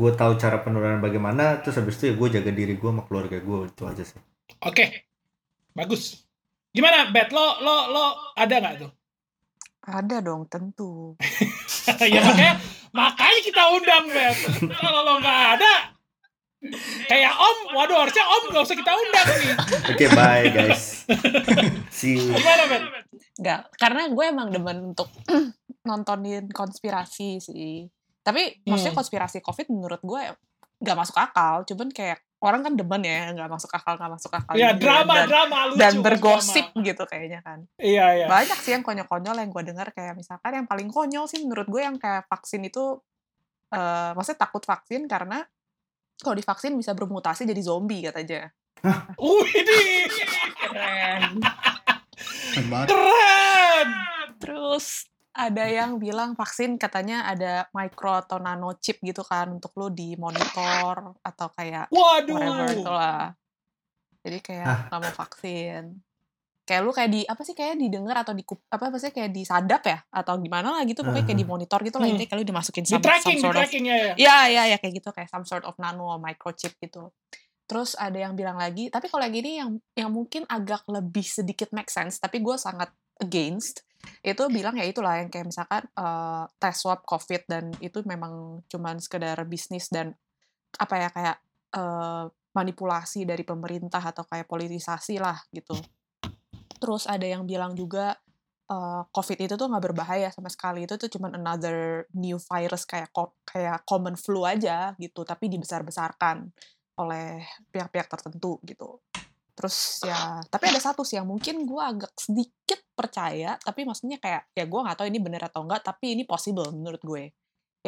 [0.00, 3.36] gue tahu cara penularan bagaimana terus habis itu ya gue jaga diri gue sama keluarga
[3.48, 4.20] gue itu aja sih.
[4.60, 4.84] Oke,
[5.74, 6.25] bagus.
[6.76, 7.32] Gimana, Bet?
[7.32, 8.04] Lo lo lo
[8.36, 8.90] ada nggak tuh?
[9.80, 11.16] Ada dong, tentu.
[12.12, 12.54] ya makanya
[12.92, 14.36] makanya kita undang Bet.
[14.60, 15.72] Kalau lo nggak ada,
[17.06, 19.54] kayak Om, waduh harusnya Om nggak usah kita undang nih.
[19.94, 21.06] Oke bye guys.
[21.96, 22.34] See you.
[22.34, 22.82] Gimana Bet?
[23.36, 25.08] Nggak, karena gue emang demen untuk
[25.88, 27.86] nontonin konspirasi sih.
[28.20, 29.00] Tapi maksudnya Hmm.
[29.00, 30.22] konspirasi COVID menurut gue
[30.82, 31.62] nggak masuk akal.
[31.62, 34.54] Cuman kayak orang kan demen ya nggak masuk akal nggak masuk akal.
[34.54, 35.78] Ya gitu drama dan, drama lucu.
[35.82, 36.86] dan bergosip drama.
[36.86, 37.58] gitu kayaknya kan.
[37.82, 38.26] Iya iya.
[38.30, 41.82] Banyak sih yang konyol-konyol yang gue dengar kayak misalkan yang paling konyol sih menurut gue
[41.82, 43.02] yang kayak vaksin itu
[43.74, 45.42] eh maksudnya takut vaksin karena
[46.22, 48.54] kalau divaksin bisa bermutasi jadi zombie katanya.
[49.18, 50.06] Uh ini
[50.62, 51.22] Keren.
[52.86, 53.88] keren.
[54.38, 59.92] Terus ada yang bilang vaksin katanya ada micro atau nano chip gitu kan untuk lu
[59.92, 62.72] di monitor atau kayak whatever Waduh.
[62.72, 63.22] itulah.
[64.24, 65.84] Jadi kayak nggak mau vaksin.
[66.66, 69.86] Kayak lu kayak di apa sih kayak didengar atau di apa apa sih kayak disadap
[69.86, 72.18] ya atau gimana lah gitu pokoknya kayak di monitor gitu lah Hmm.
[72.18, 73.94] intinya kalau dimasukin Di some, tracking, some di sort of tracking ya.
[73.94, 74.12] ya.
[74.18, 77.14] Iya, iya, ya kayak gitu kayak some sort of nano or microchip gitu.
[77.70, 81.70] Terus ada yang bilang lagi, tapi kalau yang ini yang yang mungkin agak lebih sedikit
[81.70, 82.90] make sense, tapi gue sangat
[83.22, 83.85] against
[84.22, 88.98] itu bilang ya itulah yang kayak misalkan eh, tes swab covid dan itu memang cuman
[88.98, 90.14] sekedar bisnis dan
[90.76, 91.36] apa ya kayak
[91.76, 92.24] eh,
[92.56, 95.76] manipulasi dari pemerintah atau kayak politisasi lah gitu.
[96.76, 98.16] Terus ada yang bilang juga
[98.70, 100.84] eh, COVID itu tuh nggak berbahaya sama sekali.
[100.88, 103.12] Itu tuh cuman another new virus kayak
[103.46, 106.50] kayak common flu aja gitu tapi dibesar-besarkan
[106.96, 109.04] oleh pihak-pihak tertentu gitu
[109.56, 114.52] terus ya tapi ada satu sih yang mungkin gue agak sedikit percaya tapi maksudnya kayak
[114.52, 117.32] ya gue nggak tahu ini bener atau enggak tapi ini possible menurut gue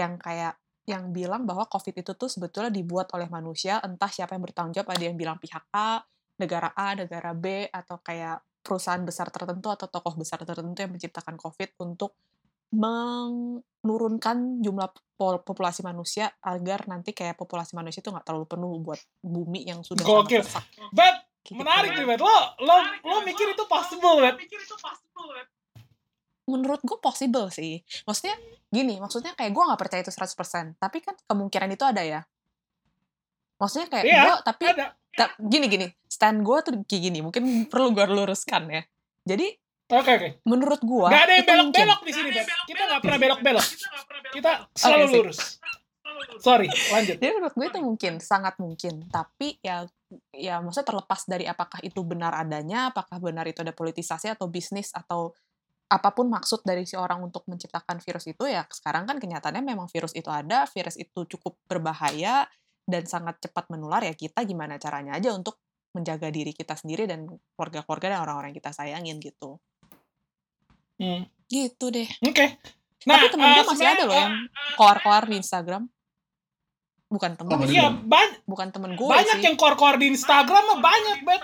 [0.00, 0.56] yang kayak
[0.88, 4.96] yang bilang bahwa COVID itu tuh sebetulnya dibuat oleh manusia entah siapa yang bertanggung jawab
[4.96, 6.00] ada yang bilang pihak A
[6.40, 11.36] negara A negara B atau kayak perusahaan besar tertentu atau tokoh besar tertentu yang menciptakan
[11.36, 12.16] COVID untuk
[12.68, 19.64] menurunkan jumlah populasi manusia agar nanti kayak populasi manusia itu nggak terlalu penuh buat bumi
[19.64, 20.44] yang sudah Gokil.
[20.44, 20.92] sangat rusak.
[20.92, 21.16] Bet,
[21.49, 21.57] Gitu.
[21.57, 22.20] menarik nih, Bet.
[22.20, 24.36] Lo, lo, lo mikir itu possible, Bet.
[26.44, 27.80] Menurut gue possible sih.
[28.05, 28.36] Maksudnya
[28.68, 30.76] gini, maksudnya kayak gue nggak percaya itu 100%.
[30.76, 32.20] Tapi kan kemungkinan itu ada ya.
[33.57, 34.86] Maksudnya kayak Iya, gue, tapi Ada.
[35.12, 37.18] ta- gini gini, stand gue tuh kayak gini.
[37.20, 38.82] Mungkin perlu gue luruskan ya.
[39.24, 39.57] Jadi
[39.88, 40.28] Oke, oke.
[40.44, 42.46] menurut gue Gak ada yang itu belok-belok di sini, Bet.
[42.64, 43.66] Kita gak pernah belok-belok.
[44.30, 45.14] Kita selalu sip.
[45.16, 45.38] lurus.
[46.38, 47.16] Sorry, lanjut.
[47.18, 49.06] Jadi menurut gue itu mungkin, sangat mungkin.
[49.11, 49.84] Tapi ya,
[50.30, 54.94] ya maksudnya terlepas dari apakah itu benar adanya, apakah benar itu ada politisasi atau bisnis
[54.94, 55.34] atau
[55.88, 59.88] apa pun maksud dari si orang untuk menciptakan virus itu ya sekarang kan kenyataannya memang
[59.88, 62.44] virus itu ada, virus itu cukup berbahaya
[62.84, 65.56] dan sangat cepat menular ya kita gimana caranya aja untuk
[65.96, 67.24] menjaga diri kita sendiri dan
[67.56, 69.56] keluarga-keluarga dan orang-orang kita sayangin gitu.
[71.00, 71.24] Hmm.
[71.48, 72.09] Gitu deh.
[72.28, 72.61] Oke.
[73.00, 74.34] Tapi temen eh, gue masih ada loh yang
[74.76, 75.88] koar-koar di Instagram.
[77.09, 77.64] Bukan temen, Oh.
[77.64, 79.44] Iya, ba- bukan temen gue banyak sih.
[79.44, 81.40] yang core-core di Instagram mah banyak, Bet.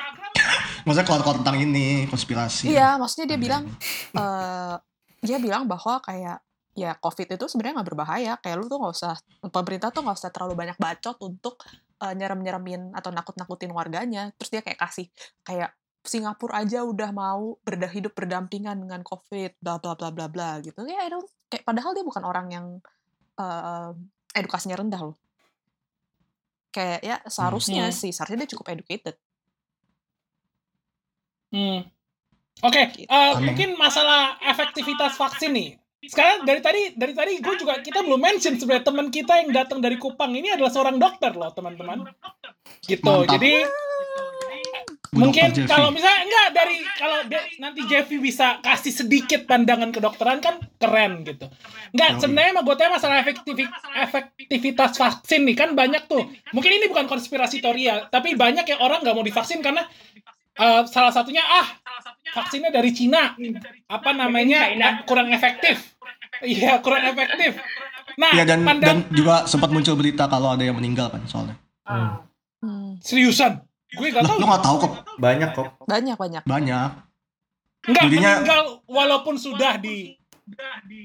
[0.84, 2.68] Maksudnya keluar-keluar tentang ini, konspirasi.
[2.68, 3.64] Iya, maksudnya dia bilang
[4.12, 4.76] eh
[5.18, 6.44] dia bilang bahwa kayak
[6.74, 8.32] ya COVID itu sebenarnya nggak berbahaya.
[8.36, 11.64] Kayak lu tuh nggak usah pemerintah tuh nggak usah terlalu banyak bacot untuk
[11.96, 14.28] eh, nyerem-nyeremin atau nakut-nakutin warganya.
[14.36, 15.08] Terus dia kayak kasih
[15.40, 15.72] kayak
[16.04, 20.84] Singapura aja udah mau berda hidup berdampingan dengan COVID, bla bla bla bla bla gitu.
[20.84, 22.66] Ya, I don't- kayak padahal dia bukan orang yang
[23.34, 23.90] eh,
[24.34, 25.16] edukasinya rendah loh.
[26.74, 27.94] Kayak ya seharusnya Hmm.
[27.94, 29.14] sih, seharusnya dia cukup educated.
[31.54, 31.86] Hmm.
[32.60, 33.06] Oke, Gitu.
[33.06, 33.46] eh, Aneh.
[33.46, 35.70] mungkin masalah efektivitas vaksin nih.
[36.04, 39.80] Sekarang dari tadi dari tadi gue juga kita belum mention sebenarnya teman kita yang datang
[39.80, 42.04] dari Kupang ini adalah seorang dokter loh teman-teman.
[42.84, 43.00] Gitu.
[43.00, 43.32] Mantap.
[43.32, 43.64] Jadi
[45.14, 45.66] mungkin Dr.
[45.70, 51.22] Kalau misalnya enggak dari kalau de- nanti Jeffy bisa kasih sedikit pandangan kedokteran kan keren
[51.22, 51.46] gitu.
[51.94, 52.20] Enggak, Yoi.
[52.20, 56.26] sebenarnya mah gue tanya masalah efektivi- efektivitas vaksin nih kan banyak tuh.
[56.50, 59.86] Mungkin ini bukan konspirasi teoria, tapi banyak yang orang nggak mau divaksin karena
[60.54, 61.66] eh, salah satunya ah
[62.34, 63.34] vaksinnya dari Cina
[63.86, 64.70] apa namanya
[65.06, 65.94] kurang efektif.
[66.42, 67.56] Iya kurang efektif.
[68.14, 71.56] Nah, Iya dan pandang dan juga sempat muncul berita kalau ada yang meninggal kan soalnya.
[72.64, 73.60] Hmm, seriusan,
[73.94, 74.36] gue gak Lah, tahu.
[74.36, 75.66] lu nggak tahu kok Banyak kok.
[75.84, 76.42] banyak banyak.
[76.44, 76.90] banyak
[77.84, 80.16] Enggak jadinya- meninggal walaupun sudah di.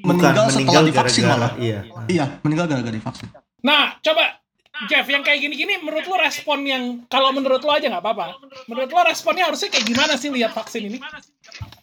[0.01, 1.51] meninggal setelah divaksin gara-gara- malah.
[1.57, 1.79] Iya.
[2.07, 3.27] Iya, meninggal gara-gara divaksin.
[3.61, 4.35] Nah, coba
[4.81, 8.35] Jeff yang kayak gini-gini menurut lo respon yang kalau menurut lo aja nggak apa-apa.
[8.65, 10.99] Menurut lo responnya harusnya kayak gimana sih lihat vaksin ini?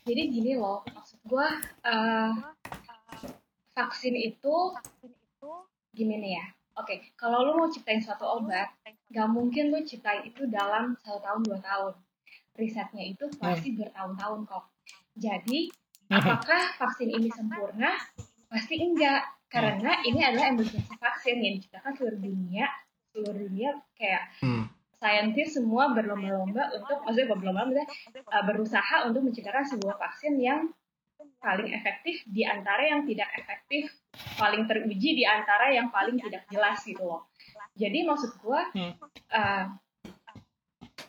[0.03, 1.49] Jadi gini loh, maksud gue
[1.83, 2.31] eh,
[3.75, 4.57] vaksin itu
[5.93, 6.45] gimana ya?
[6.77, 8.68] Oke, kalau lu mau ciptain suatu obat,
[9.09, 11.95] gak mungkin lu ciptain itu dalam satu tahun dua tahun.
[12.57, 14.64] Risetnya itu pasti bertahun-tahun kok.
[15.16, 15.72] Jadi,
[16.12, 17.97] apakah vaksin ini sempurna?
[18.53, 22.68] Pasti enggak, karena ini adalah emergency vaksin yang diciptakan seluruh dunia.
[23.12, 24.68] Seluruh dunia kayak Hmm.
[25.01, 27.89] saintis semua berlomba-lomba untuk, maksudnya berlomba-lomba, maksudnya,
[28.33, 30.72] uh, berusaha untuk menciptakan sebuah vaksin yang
[31.41, 33.93] paling efektif di antara yang tidak efektif,
[34.37, 37.29] paling teruji di antara yang paling tidak jelas gitu loh.
[37.77, 38.93] Jadi maksud gua Hmm.
[39.33, 39.64] uh,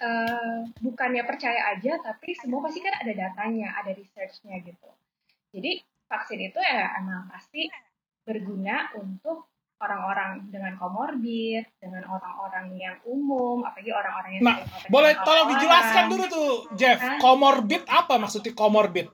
[0.02, 4.90] uh, bukannya percaya aja, tapi semua pasti kan ada datanya, ada researchnya gitu.
[5.56, 7.68] Jadi vaksin itu ya emang pasti
[8.28, 9.48] berguna untuk
[9.78, 14.58] orang-orang dengan komorbid, dengan orang-orang yang umum, apalagi orang-orang yang Nah,
[14.90, 16.98] Boleh tolong dijelaskan dulu tuh, Jeff.
[16.98, 17.22] Hah?
[17.22, 19.14] Comorbid apa maksudnya comorbid?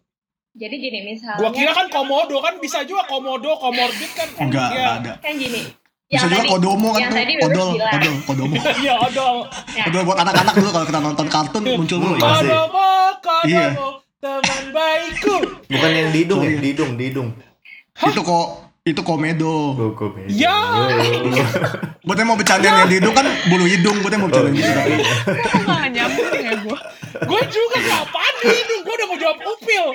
[0.54, 4.30] Jadi gini misalnya Gua kira kan komodo kan bisa juga komodo, komorbid kan.
[4.40, 4.78] Enggak, Iya.
[4.78, 5.14] enggak ada.
[5.20, 5.62] kan gini.
[6.06, 8.56] Bisa juga kodomo kan tuh, tadi kodol, kodol, kodomo.
[8.86, 9.36] Iya, odol.
[9.50, 12.22] Nah, Kodol buat anak-anak dulu kalau kita nonton kartun muncul mulu ya.
[12.22, 13.66] Kodomo, kodomo, Iya.
[14.22, 15.36] teman baikku.
[15.68, 16.62] Bukan yang di hidung ya, Sorry.
[16.62, 17.28] di hidung, di hidung.
[17.96, 18.46] Itu kok
[18.84, 19.56] itu komedo.
[19.74, 20.38] Oh, komedi.
[20.38, 20.54] Ya.
[22.04, 24.70] Buatnya mau bercandain yang di hidung kan bulu hidung, buatnya mau bercandain gitu.
[24.70, 24.94] tapi
[25.64, 26.33] Nggak nyambung ya
[27.16, 27.26] gue.
[27.26, 28.76] Gue juga kapan ini?
[28.80, 29.86] Gue udah mau jawab upil.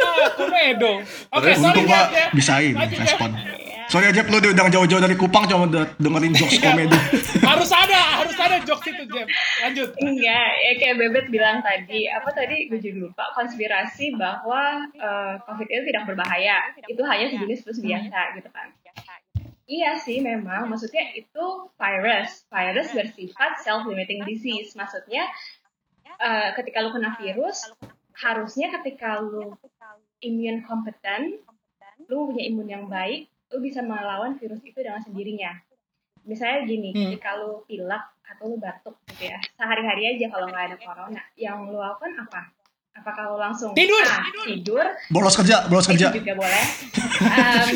[0.00, 0.92] Ah, komedo.
[1.30, 2.26] Oke, Terus sorry gua ya.
[2.30, 3.08] bisa ini Lanjut, Jeff.
[3.14, 3.30] respon.
[3.86, 6.94] Sorry aja lu diundang jauh-jauh dari Kupang cuma de- dengerin jokes komedi.
[7.42, 9.26] harus ada, harus ada jokes itu, Jeff.
[9.60, 9.88] Lanjut.
[9.98, 15.66] Enggak, ya kayak Bebet bilang tadi, apa tadi gue juga lupa, konspirasi bahwa eh, COVID
[15.66, 18.70] itu tidak berbahaya, itu hanya sejenis virus biasa gitu kan.
[19.66, 25.26] Iya sih memang, maksudnya itu virus, virus bersifat self-limiting disease, maksudnya
[26.18, 27.68] eh, ketika lu kena virus,
[28.16, 29.54] harusnya ketika lu
[30.20, 31.38] imun kompeten,
[32.08, 35.52] lu punya imun yang baik, lu bisa melawan virus itu dengan sendirinya.
[36.26, 37.16] Misalnya gini, Hmm.
[37.16, 41.64] ketika lu pilek atau lu batuk gitu ya, sehari-hari aja kalau nggak ada corona, yang
[41.66, 42.52] lu lakukan apa?
[42.90, 44.02] Apakah lu langsung Tidur.
[44.02, 46.10] A, tidur, Bolos kerja, bolos kerja.
[46.10, 46.64] itu juga boleh.
[47.20, 47.68] Um,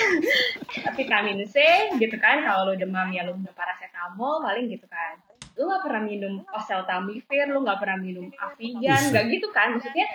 [0.98, 1.56] vitamin C
[1.96, 5.20] gitu kan, kalau lu demam ya lu minum paracetamol paling gitu kan.
[5.52, 9.72] Lu nggak pernah minum oseltamivir, lu nggak pernah minum Avigan, nggak gitu kan?
[9.72, 10.06] Maksudnya,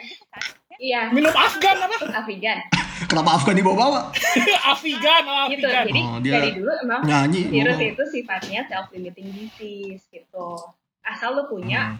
[0.77, 1.95] iya, Minum Afgan apa?
[2.17, 2.57] Avigan.
[3.05, 4.09] Kenapa Afgan dibawa-bawa?
[4.73, 5.85] Afigan, oh, gitu Afigan.
[5.85, 7.41] jadi Oh, dia dari dulu emang Nyanyi.
[7.47, 10.57] virus itu sifatnya self limiting disease gitu
[11.01, 11.95] asal lu punya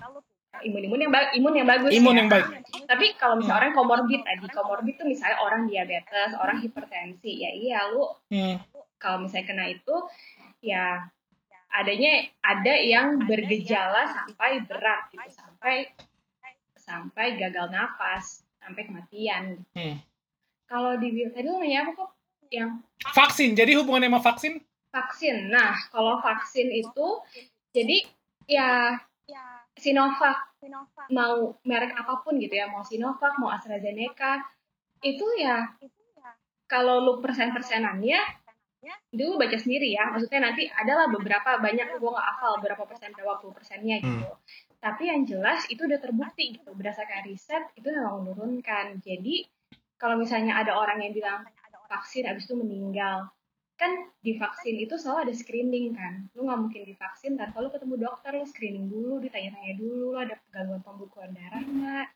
[0.57, 2.19] imun-imun yang imun yang bagus Imun ya.
[2.19, 2.45] yang baik.
[2.83, 7.79] tapi kalau misalnya orang komorbid tadi komorbid tuh misalnya orang diabetes orang hipertensi ya iya
[7.87, 8.57] lu Hmm.
[8.97, 9.95] kalau misalnya kena itu
[10.59, 11.07] ya
[11.77, 15.75] adanya ada yang bergejala sampai berat gitu sampai
[16.73, 20.01] sampai gagal nafas sampai kematian Hmm.
[20.65, 22.11] kalau di tadi lu nanya apa kok
[22.49, 22.81] yang
[23.13, 24.53] Vaksin, jadi hubungannya sama vaksin?
[24.89, 25.53] vaksin.
[25.53, 27.07] Nah, kalau vaksin itu
[27.71, 28.03] jadi
[28.49, 28.97] ya
[29.77, 30.49] Sinovac
[31.13, 34.41] mau merek apa pun gitu ya, mau Sinovac, mau AstraZeneca,
[35.05, 35.77] itu ya
[36.65, 37.21] kalau lu
[38.87, 43.11] persen-persenannya dulu baca sendiri ya, maksudnya nanti adalah beberapa banyak gue nggak hafal berapa persen
[43.11, 44.27] berapa puluh persennya gitu.
[44.79, 46.69] Tapi yang jelas itu udah terbukti gitu.
[46.71, 49.01] Berdasarkan riset itu memang menurunkan.
[49.03, 49.43] Jadi
[49.97, 51.39] kalau misalnya ada orang yang bilang
[51.87, 53.31] vaksin abis itu meninggal,
[53.79, 56.27] kan di vaksin itu selalu ada screening kan.
[56.35, 60.35] Lu nggak mungkin divaksin tanpa lu ketemu dokter lu screening dulu ditanya-tanya dulu lu ada
[60.51, 62.07] gangguan pembekuan darah nggak?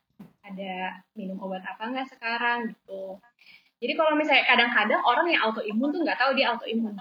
[0.46, 3.18] Ada minum obat apa nggak sekarang gitu
[3.82, 6.94] jadi kalau misalnya kadang-kadang orang yang autoimun tuh nggak tahu dia autoimun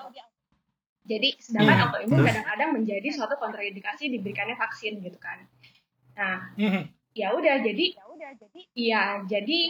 [1.04, 1.84] jadi sedangkan Hmm.
[1.90, 5.44] autoimun kadang-kadang menjadi suatu kontraindikasi diberikannya vaksin gitu kan
[6.16, 6.88] nah Hmm.
[7.12, 7.86] ya udah jadi
[8.74, 9.60] iya jadi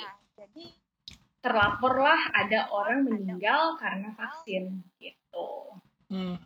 [1.41, 5.49] terlaporlah ada orang meninggal karena vaksin gitu
[6.11, 6.37] Hmm.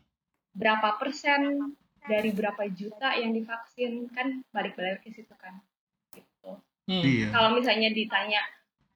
[0.54, 1.72] berapa persen
[2.04, 5.56] dari berapa juta yang divaksin kan balik-balik ke situ kan
[6.12, 6.60] gitu.
[6.84, 7.00] Hmm.
[7.00, 7.32] Iya.
[7.32, 8.44] kalau misalnya ditanya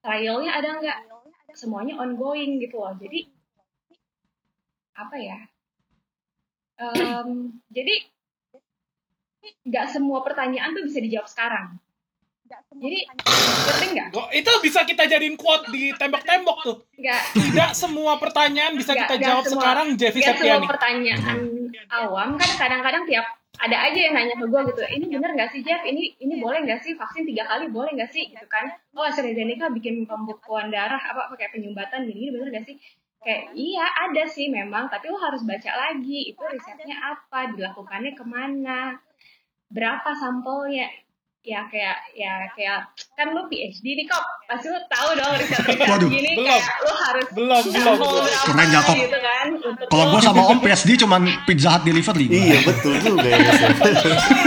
[0.04, 0.98] trialnya ada nggak
[1.50, 2.92] semuanya ongoing gitu loh.
[2.94, 3.28] Jadi
[4.94, 5.38] apa ya?
[6.78, 7.28] Em,
[7.68, 7.94] jadi
[9.64, 11.66] nggak semua pertanyaan tuh bisa dijawab sekarang.
[12.48, 14.08] Jadi ngerti nggak?
[14.10, 16.76] Kok itu bisa kita jadiin quote di tembok-tembok tuh.
[16.94, 17.22] nggak.
[17.34, 20.66] Tidak semua pertanyaan bisa Nggak- kita nggak jawab semua- sekarang, Jeffy nggak semua Septiani.
[20.66, 21.38] pertanyaan
[21.90, 23.26] awam kan kadang-kadang tiap
[23.58, 25.82] ada aja yang nanya ke gue gitu ini bener nggak sih Jeff?
[25.82, 26.94] Ini ini boleh nggak sih?
[26.94, 28.30] Vaksin tiga kali boleh nggak sih?
[28.30, 28.70] Gitu kan.
[28.94, 32.76] Oh AstraZeneca bikin pembekuan darah apa pakai penyumbatan gini bener nggak sih?
[33.18, 38.22] Kayak iya ada sih memang tapi lo harus baca lagi itu risetnya apa dilakukannya ke
[38.22, 38.94] mana
[39.68, 40.86] berapa sampelnya
[41.48, 46.08] ya kayak ya kayak kan lo PhD nih kok pasti lo tahu dong riset-riset Waduh,
[46.12, 46.44] gini belum.
[46.44, 47.96] kayak lo harus Belum, belum,
[48.44, 48.94] Keren, Jakob.
[49.00, 49.46] gitu kan
[49.88, 52.26] Kalau gue sama Om PSD cuman Pizza Hut delivery.
[52.28, 53.38] Iya betul juga ya.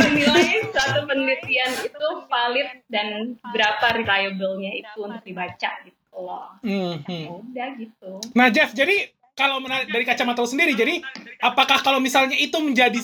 [0.06, 3.08] Menilai suatu penelitian itu valid dan
[3.50, 6.54] berapa reliable-nya itu untuk dibaca gitu loh.
[6.62, 7.26] Hmm, hmm.
[7.50, 8.12] Udah gitu.
[8.38, 11.02] Nah, Jeff, jadi kalau dari kacamata lu sendiri, jadi
[11.42, 13.00] apakah kalau misalnya itu menjadi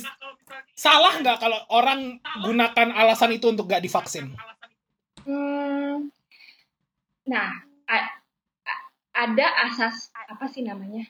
[0.74, 4.32] salah nggak kalau orang gunakan alasan itu untuk nggak divaksin?
[5.24, 6.08] Hmm,
[7.24, 7.52] nah,
[7.86, 8.12] a-
[8.64, 8.84] a-
[9.18, 11.04] ada asas apa sih namanya?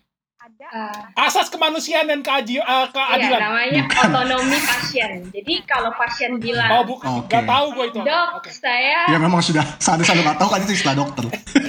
[0.48, 3.42] Eh, Asas kemanusiaan dan keaji- iya, keadilan.
[3.42, 5.28] namanya otonomi pasien.
[5.28, 7.08] Jadi kalau pasien Oh, bilang, bukan.
[7.20, 7.28] Oke.
[7.28, 8.00] Nggak tahu gue itu.
[8.00, 8.50] dok, Oke.
[8.50, 11.24] saya Ya memang sudah saat selalu nggak tahu kan itu istilah dokter.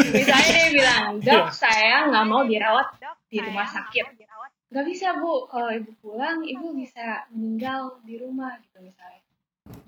[0.09, 1.27] misalnya dia bilang, Iya.
[1.27, 2.87] dok, saya nggak mau dirawat
[3.27, 4.07] di rumah sakit.
[4.69, 9.25] Gak bisa bu, kalau ibu pulang, ibu bisa meninggal di rumah gitu misalnya.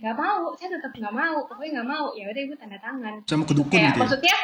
[0.00, 2.06] Gak mau, saya tetap nggak mau, pokoknya nggak mau.
[2.12, 3.20] Ya udah ibu tanda tangan.
[3.24, 4.00] Saya mau ke dukun Kayak gitu ya.
[4.00, 4.36] maksudnya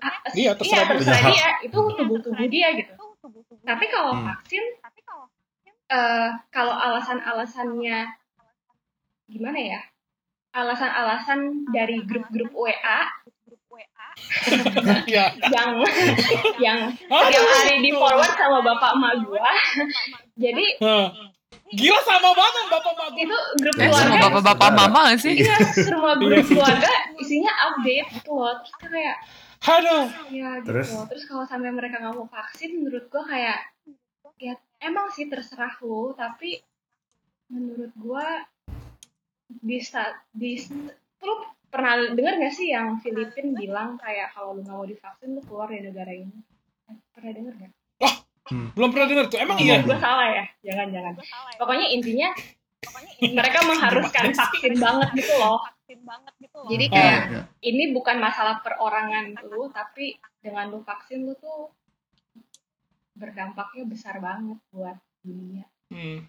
[0.00, 0.92] ah, Iya, terserah dia.
[0.96, 2.92] terserah dia itu tubuh tubuh dia gitu
[3.60, 4.24] tapi kalau Hmm.
[4.32, 4.64] vaksin
[5.90, 7.98] eh, kalau alasan-alasannya
[9.28, 9.80] gimana ya
[10.50, 13.00] alasan-alasan dari grup-grup WA
[15.06, 15.26] ya.
[15.46, 15.68] Yang
[16.58, 16.78] yang
[17.10, 19.50] yang hari di forward sama bapak emak gua.
[20.34, 20.66] Jadi
[21.70, 24.26] gila sama banget bapak bapak itu grup Ya, Sama keluarga.
[24.26, 25.34] bapak-bapak mama gak sih?
[25.38, 26.54] iya semua Iya grup sih.
[26.54, 28.54] keluarga isinya update gitu loh.
[28.58, 29.16] Terus kayak
[29.60, 30.88] aduh ya gitu Terus?
[31.06, 33.60] terus, kalau sampai mereka nggak mau vaksin menurut gua kayak
[34.40, 36.58] ya emang sih terserah lu tapi
[37.46, 38.24] menurut gua
[39.60, 40.00] bisa
[40.32, 40.56] di
[41.20, 41.34] lu
[41.70, 45.70] pernah dengar gak sih yang Filipin bilang kayak kalau lu nggak mau divaksin lu keluar
[45.70, 46.38] dari negara ini?
[46.90, 47.72] Eh, pernah dengar gak?
[48.50, 49.38] belum pernah dengar tuh.
[49.38, 49.78] Emang iya?
[49.78, 50.44] gue salah ya?
[50.66, 51.14] Jangan jangan.
[51.54, 52.34] Pokoknya intinya
[53.22, 55.62] mereka mengharuskan vaksin banget gitu loh.
[56.70, 56.94] Jadi Oh.
[56.94, 57.42] kayak Iya, iya.
[57.66, 61.74] ini bukan masalah perorangan lu tapi dengan lu vaksin lu tuh
[63.18, 64.96] berdampaknya besar banget buat
[65.26, 65.66] dunia.
[65.90, 66.24] Hmm.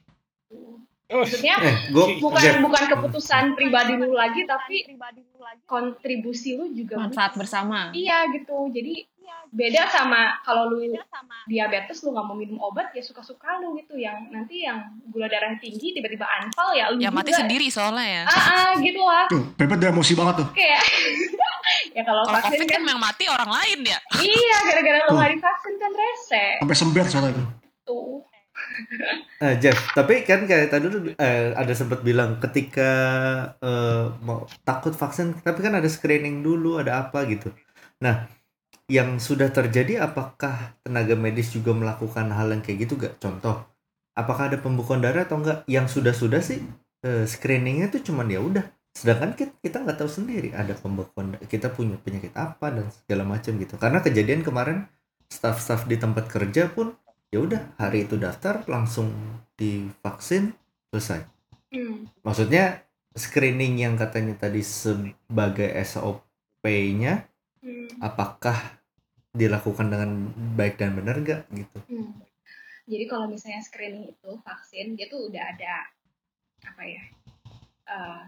[0.50, 0.82] tuh.
[1.12, 4.88] Oh, maksudnya Eh, gue bukan bukan keputusan pribadi lu lagi tapi
[5.66, 7.92] kontribusi lu juga Manfaat bersama.
[7.92, 9.04] iya gitu jadi
[9.52, 10.80] beda sama kalau lu
[11.46, 15.52] diabetes lu nggak mau minum obat ya suka-suka lu gitu yang nanti yang gula darah
[15.58, 17.44] tinggi tiba-tiba anfal ya lu Ya mati juga.
[17.44, 18.24] sendiri soalnya ya.
[18.26, 20.48] ah, ah gitu lah Tuh, Pepet udah emosi banget tuh.
[20.54, 20.80] kayak
[21.98, 24.00] ya kalau vaksin kan kan memang mati orang lain ya.
[24.18, 27.44] iya gara-gara lu nggak divaksin kan rese Sampai sember soalnya itu.
[27.84, 28.24] tuh
[29.42, 32.92] Eh, Jeff, tapi kan kayak tadi lu eh, ada sempat bilang ketika
[33.58, 37.50] eh, mau takut vaksin, tapi kan ada screening dulu, ada apa gitu.
[38.06, 38.30] Nah,
[38.86, 43.18] yang sudah terjadi apakah tenaga medis juga melakukan hal yang kayak gitu gak?
[43.18, 43.66] Contoh,
[44.14, 45.66] apakah ada pembekuan darah atau enggak?
[45.66, 46.62] Yang sudah-sudah sih
[47.02, 48.66] eh, screeningnya tuh cuman ya udah.
[48.92, 53.56] Sedangkan kita kita nggak tahu sendiri ada pembekuan kita punya penyakit apa dan segala macam
[53.58, 53.74] gitu.
[53.80, 54.86] Karena kejadian kemarin
[55.32, 56.92] staff-staff di tempat kerja pun
[57.32, 59.12] ya udah hari itu daftar langsung
[59.56, 60.52] divaksin
[60.92, 61.24] selesai
[61.72, 62.24] hmm.
[62.28, 62.84] maksudnya
[63.16, 67.28] screening yang katanya tadi sebagai SOP-nya
[67.62, 67.86] Hmm.
[68.02, 68.58] apakah
[69.38, 72.10] dilakukan dengan baik dan benar nggak gitu Hmm.
[72.90, 75.88] Jadi kalau misalnya screening itu vaksin, dia tuh udah ada
[76.66, 77.04] apa ya?
[77.92, 78.26] eh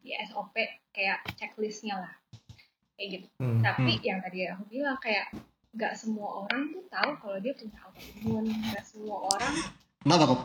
[0.00, 0.56] di SOP
[0.96, 2.14] kayak checklistnya lah,
[2.96, 3.26] kayak gitu.
[3.36, 3.60] Hmm.
[3.60, 5.28] Tapi yang tadi aku bilang kayak
[5.70, 9.54] nggak semua orang tuh tahu kalau dia punya autoimun, nggak semua orang.
[10.00, 10.40] Kenapa kok?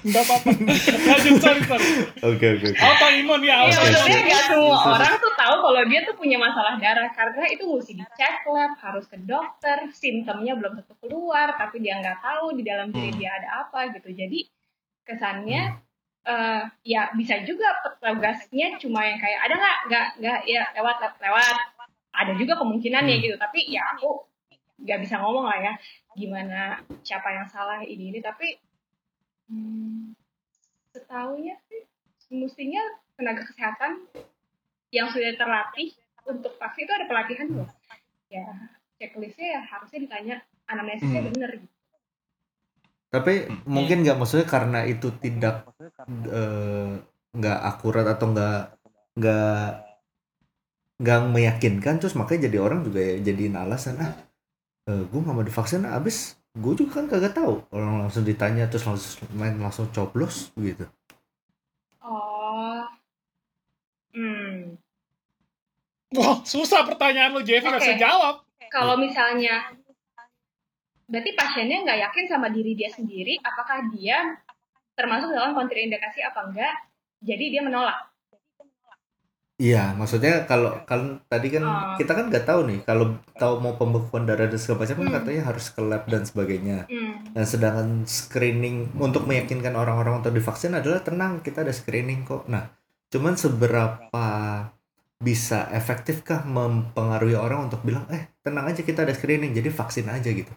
[0.00, 0.48] Enggak apa-apa.
[1.10, 1.86] Lanjut, sorry, sorry.
[2.22, 3.90] oke oke oke Autoimun ya, Oke, autoimun.
[3.90, 4.28] maksudnya siap.
[4.30, 8.34] nggak semua orang tuh tahu kalau dia tuh punya masalah darah karena itu mesti dicek
[8.46, 13.10] lab, harus ke dokter, simptomnya belum tentu keluar, tapi dia nggak tahu di dalam diri
[13.10, 13.18] Hmm.
[13.18, 14.08] dia ada apa gitu.
[14.10, 14.46] Jadi
[15.02, 15.62] kesannya
[16.22, 21.16] eh, ya bisa juga petugasnya cuma yang kayak ada nggak nggak nggak ya lewat lewat
[21.18, 21.56] lewat.
[22.10, 23.24] Ada juga kemungkinannya Hmm.
[23.26, 24.22] gitu, tapi ya aku
[24.80, 25.74] nggak bisa ngomong lah ya
[26.16, 28.20] gimana siapa yang salah ini ini.
[28.20, 28.56] Tapi
[29.50, 30.16] hmm,
[30.96, 31.82] setahunya sih
[32.30, 32.82] mestinya
[33.18, 34.06] tenaga kesehatan
[34.90, 35.94] yang sudah terlatih
[36.26, 37.68] untuk vaksin itu ada pelatihan loh.
[38.30, 38.46] Ya
[39.00, 40.36] checklistnya ya harusnya ditanya
[40.68, 41.28] anamnesisnya Hmm.
[41.32, 41.76] bener gitu.
[43.10, 43.34] Tapi
[43.66, 45.66] mungkin nggak maksudnya karena itu tidak
[46.30, 46.90] eh,
[47.34, 48.60] nggak akurat atau nggak
[49.18, 49.66] nggak
[51.00, 54.12] nggak meyakinkan terus makanya jadi orang juga ya jadiin alasan ah
[54.88, 57.62] gue nggak mau divaksin abis gue juga kan kagak tahu.
[57.70, 60.86] Orang langsung ditanya terus langsung main langsung coblos gitu.
[62.02, 62.82] Oh
[64.14, 64.74] hmm.
[66.10, 67.86] Wah, susah pertanyaan lu, Jeffy nggak Oke.
[67.86, 68.42] bisa jawab.
[68.70, 69.66] kalau misalnya
[71.10, 74.38] berarti pasiennya nggak yakin sama diri dia sendiri apakah dia
[74.94, 76.74] termasuk dalam kontraindikasi apa enggak?
[77.22, 78.09] Jadi dia menolak
[79.60, 81.92] Iya, maksudnya kalau kan tadi kan Oh.
[82.00, 85.16] kita kan nggak tahu nih kalau tahu mau pembekuan darah dan segala macam kan Hmm.
[85.20, 86.88] katanya harus ke lab dan sebagainya.
[86.88, 87.36] hmm.
[87.36, 92.48] Dan sedangkan screening untuk meyakinkan orang-orang untuk divaksin adalah tenang kita ada screening kok.
[92.48, 92.72] Nah,
[93.12, 94.26] cuman seberapa
[95.20, 100.32] bisa efektifkah mempengaruhi orang untuk bilang eh tenang aja kita ada screening jadi vaksin aja
[100.32, 100.52] gitu.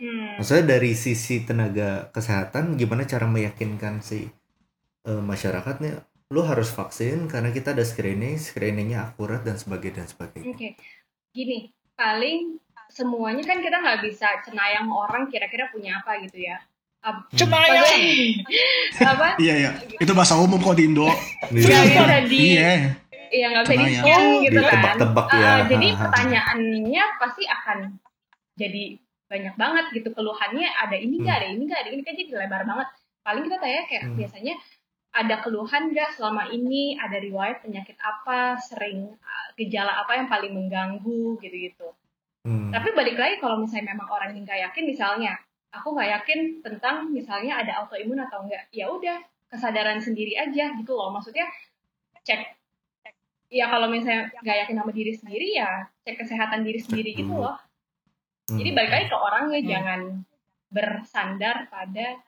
[0.00, 0.40] Hmm.
[0.40, 4.24] Maksudnya dari sisi tenaga kesehatan gimana cara meyakinkan si
[5.04, 10.50] eh, masyarakatnya lu harus vaksin karena kita ada screening, screeningnya akurat dan sebagainya dan sebagainya.
[10.50, 10.68] Oke,
[11.30, 12.58] gini, paling
[12.88, 16.58] semuanya kan kita nggak bisa cenayang orang kira-kira punya apa gitu ya.
[17.00, 17.86] Ap- Cenayang.
[19.14, 19.38] apa?
[19.38, 19.70] Iya iya.
[19.96, 21.06] Itu bahasa umum kok di Indo.
[21.46, 21.82] Nggak Iya.
[21.86, 22.70] bisa di, Iya.
[23.28, 23.86] ya nggak bisa Cenayang.
[23.86, 24.66] disiang gitu kan.
[24.66, 25.52] Ditebak-tebak Ah, ya.
[25.68, 26.02] jadi Hahaha.
[26.02, 27.78] pertanyaannya pasti akan
[28.56, 28.84] jadi
[29.26, 32.62] banyak banget gitu keluhannya ada ini nggak ada ini nggak ada ini kan jadi lebar
[32.64, 32.88] banget.
[33.22, 34.16] Paling kita tanya kayak Hmm.
[34.16, 34.54] biasanya
[35.16, 40.52] ada keluhan nggak selama ini ada riwayat penyakit apa sering uh, gejala apa yang paling
[40.52, 41.88] mengganggu gitu-gitu.
[42.44, 42.68] Hmm.
[42.68, 45.32] Tapi balik lagi kalau misalnya memang orang yang nggak yakin, misalnya
[45.72, 50.92] aku nggak yakin tentang misalnya ada autoimun atau enggak, ya udah kesadaran sendiri aja gitu
[50.92, 51.08] loh.
[51.16, 51.48] Maksudnya
[52.20, 52.54] cek
[53.48, 57.48] ya kalau misalnya nggak yakin sama diri sendiri ya cek kesehatan diri sendiri gitu dulu.
[57.48, 57.56] loh.
[58.52, 58.58] Hmm.
[58.60, 59.70] Jadi balik lagi ke orangnya Hmm.
[59.72, 60.00] jangan
[60.70, 62.20] bersandar pada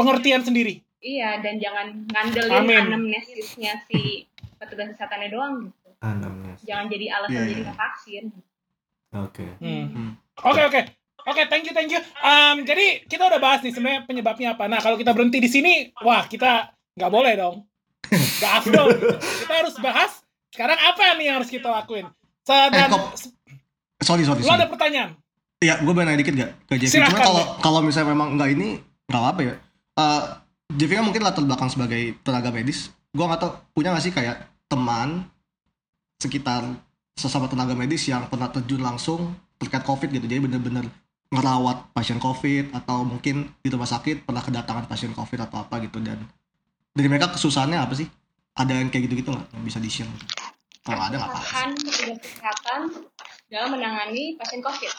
[0.00, 0.80] Pengertian sendiri.
[1.00, 2.82] Iya dan jangan ngandelin Amin.
[2.82, 4.24] anamnesisnya si
[4.54, 5.88] petugas kesehatannya doang gitu.
[5.98, 6.60] Anamnes.
[6.62, 7.64] Jangan jadi alasan Iya, jadi iya.
[7.64, 8.24] nggak vaksin.
[9.12, 9.46] Oke.
[9.58, 9.84] Hmm.
[9.86, 10.10] Hmm.
[10.42, 10.80] Oke oke
[11.22, 12.00] oke thank you thank you.
[12.18, 14.64] Um, jadi kita udah bahas nih sebenarnya penyebabnya apa.
[14.66, 17.64] Nah kalau kita berhenti di sini, wah kita nggak boleh dong.
[18.06, 18.86] Nggak afdol.
[19.40, 20.12] kita harus bahas
[20.50, 22.08] sekarang apa nih yang harus kita lakuin.
[22.42, 23.12] So, Eh, dan kok-
[24.00, 24.56] Sorry, sorry, lo sorry.
[24.56, 25.10] ada pertanyaan?
[25.60, 26.96] Iya, gue nanya dikit gak ke Jeffy?
[26.98, 29.54] Cuma kalau kalau misalnya memang nggak ini nggak apa ya.
[29.94, 30.22] Eh
[30.70, 32.94] Jeffy kan mungkin latar belakang sebagai tenaga medis.
[33.10, 35.26] Gue nggak tahu punya nggak sih kayak teman
[36.22, 36.62] sekitar
[37.18, 40.26] sesama tenaga medis yang pernah terjun langsung terkait COVID gitu.
[40.30, 40.86] Jadi bener-bener
[41.30, 45.98] ngerawat pasien COVID atau mungkin di rumah sakit pernah kedatangan pasien COVID atau apa gitu
[46.02, 46.22] dan
[46.94, 48.06] dari mereka kesusahannya apa sih?
[48.54, 50.10] Ada yang kayak gitu-gitu nggak yang bisa di share?
[50.86, 51.74] Kalau ada nggak apa-apa.
[52.22, 52.80] kesehatan
[53.50, 54.92] dalam menangani pasien COVID.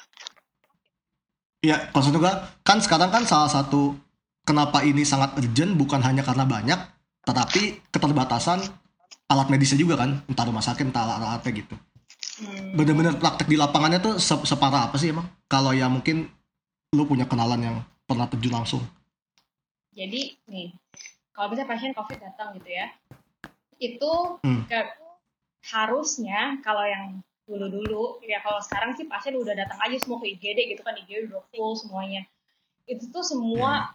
[1.62, 2.34] Iya, maksud gue
[2.66, 3.94] kan sekarang kan salah satu
[4.42, 6.80] kenapa ini sangat urgent bukan hanya karena banyak,
[7.26, 8.60] tetapi keterbatasan
[9.32, 11.76] alat medisnya juga kan, entah rumah sakit, entah alat-alatnya gitu.
[12.42, 12.76] Hmm.
[12.76, 15.30] Bener-bener praktek di lapangannya tuh se- separah apa sih emang?
[15.48, 16.28] Kalau ya mungkin
[16.92, 18.84] lu punya kenalan yang pernah terjun langsung.
[19.96, 20.76] Jadi nih,
[21.32, 22.92] kalau misalnya pasien COVID datang gitu ya,
[23.80, 24.12] itu
[24.44, 24.68] Hmm.
[24.68, 25.00] ke-
[25.62, 30.74] harusnya kalau yang dulu-dulu, ya kalau sekarang sih pasien udah datang aja semua ke IGD
[30.74, 32.26] gitu kan, IGD udah full semuanya.
[32.90, 33.94] Itu tuh semua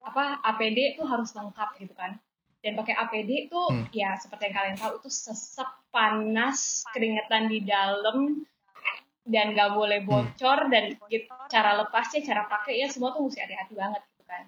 [0.00, 2.16] apa APD tuh harus lengkap gitu kan.
[2.60, 3.88] Dan pakai APD tuh Hmm.
[3.90, 8.44] ya seperti yang kalian tahu itu sesek panas, keringetan di dalam
[9.24, 13.72] dan nggak boleh bocor dan gitu, cara lepasnya, cara pakai ya semua tuh mesti hati-hati
[13.76, 14.44] banget gitu kan.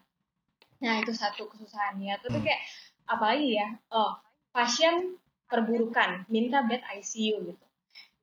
[0.82, 2.16] Nah itu satu kesusahannya.
[2.18, 2.44] Tapi Hmm.
[2.44, 2.61] kayak
[3.07, 3.68] apalagi ya?
[3.92, 4.16] Oh
[4.53, 5.16] pasien
[5.48, 7.66] perburukan minta bed ICU gitu.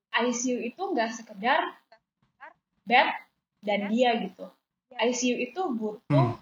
[0.09, 1.77] ICU itu nggak sekedar
[2.83, 3.07] bed
[3.61, 4.49] dan dia gitu.
[4.91, 6.38] ICU itu butuh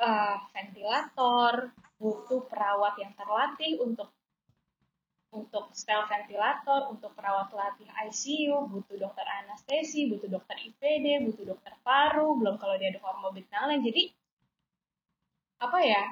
[0.00, 4.12] uh, ventilator, butuh perawat yang terlatih untuk
[5.34, 11.76] untuk setel ventilator, untuk perawat pelatih ICU, butuh dokter anestesi, butuh dokter IPD, butuh dokter
[11.84, 13.84] paru, belum kalau dia ada komorbid lain.
[13.84, 14.02] Jadi
[15.60, 16.02] apa ya?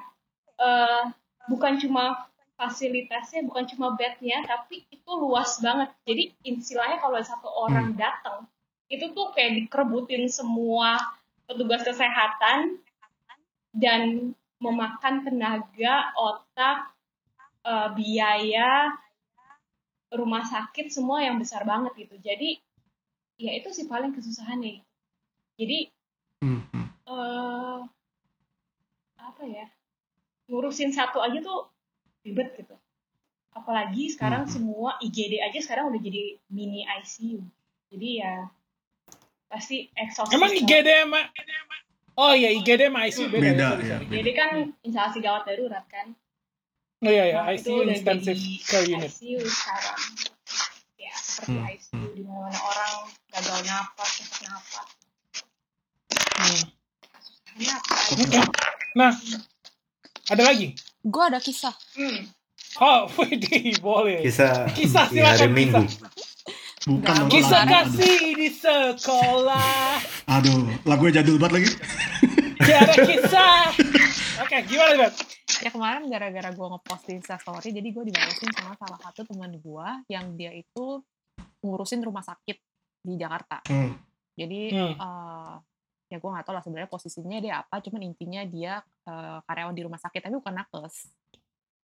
[0.55, 1.03] eh
[1.49, 5.91] bukan cuma fasilitasnya, bukan cuma bednya, tapi itu luas banget.
[6.07, 8.47] Jadi istilahnya kalau satu orang datang,
[8.87, 11.01] itu tuh kayak dikerebutin semua
[11.49, 12.79] petugas kesehatan
[13.75, 14.31] dan
[14.63, 16.95] memakan tenaga, otak,
[17.67, 18.95] eh, biaya,
[20.15, 22.15] rumah sakit semua yang besar banget gitu.
[22.23, 22.55] Jadi
[23.35, 24.79] ya itu sih paling kesusahannya.
[25.59, 25.91] Jadi
[26.39, 26.87] Hmm, hmm.
[27.09, 27.79] eh
[29.17, 29.65] apa ya
[30.45, 31.67] ngurusin satu aja tuh
[32.21, 32.75] ribet gitu
[33.55, 34.51] apalagi sekarang Hmm.
[34.51, 37.41] semua IGD aja sekarang udah jadi mini ICU
[37.89, 38.33] jadi ya
[39.49, 40.53] pasti exhausted Emang.
[40.53, 41.21] IGD sama
[42.15, 43.91] Oh iya IGD sama ICU beda, Beda, ya, sorry, ya.
[43.91, 44.05] sorry.
[44.09, 44.49] IGD kan
[44.81, 46.07] instalasi gawat darurat kan
[46.97, 49.11] Oh iya ya, Nah, ICU intensive jadi care unit.
[49.11, 50.01] ICU sekarang
[50.95, 52.93] ya seperti Hmm, ICU di mana orang
[53.29, 54.87] gagal napas sesak napas
[56.35, 56.63] Hmm.
[58.13, 58.39] Oke.
[58.93, 59.11] Nah,
[60.25, 60.75] ada lagi?
[61.01, 61.71] Gue ada kisah.
[61.95, 62.27] hmm.
[62.75, 64.19] Oh, Widih, boleh.
[64.19, 65.83] Kisah, Kisah, di hari silakan, Minggu.
[66.85, 69.95] Bukan nonton Kisah kasih di sekolah.
[70.27, 71.69] Aduh, lagunya jadul banget lagi.
[72.65, 73.71] Tiada kisah.
[74.41, 75.13] Oke, gimana, Bet?
[75.61, 79.87] Ya kemarin gara-gara gue ngepost di Instastory, jadi gue dibalesin sama salah satu teman gue
[80.09, 80.99] yang dia itu
[81.61, 82.57] ngurusin rumah sakit
[83.01, 83.61] di Jakarta.
[83.65, 83.95] Hmm.
[84.35, 84.93] Jadi Hmm.
[84.93, 85.55] eh,
[86.09, 89.83] ya gue nggak tahu lah sebenarnya posisinya dia apa, cuman intinya dia eh, karyawan di
[89.85, 91.07] rumah sakit tapi bukan nakes.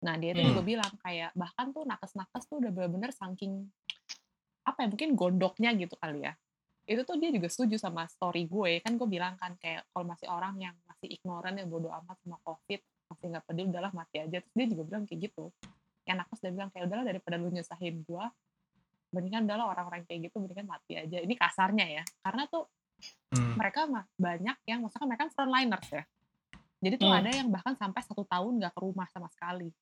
[0.01, 0.49] Nah dia itu Hmm.
[0.51, 3.69] juga bilang kayak bahkan tuh nakes-nakes tuh udah bener-bener saking
[4.61, 6.33] apa ya mungkin gondoknya gitu kali ya.
[6.91, 8.83] Itu tuh dia juga setuju sama story gue.
[8.83, 12.35] Kan gue bilang kan kayak kalau masih orang yang masih ignoran yang bodoh amat sama
[12.43, 14.37] covid masih nggak peduli udahlah mati aja.
[14.43, 15.45] Terus dia juga bilang kayak gitu.
[16.03, 18.25] Yang nakes dia bilang kayak udahlah daripada lu nyusahin gue
[19.11, 21.17] mendingan udahlah orang-orang kayak gitu mendingan mati aja.
[21.23, 22.67] Ini kasarnya ya karena tuh
[23.33, 23.57] Hmm.
[23.57, 26.03] mereka mah banyak yang maksudnya mereka kan frontliners ya.
[26.85, 27.17] Jadi tuh Hmm.
[27.17, 29.73] ada yang bahkan sampai satu tahun nggak ke rumah sama sekali.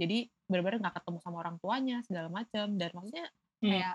[0.00, 3.26] Jadi benar-benar nggak ketemu sama orang tuanya segala macam dan maksudnya
[3.60, 3.92] Hmm.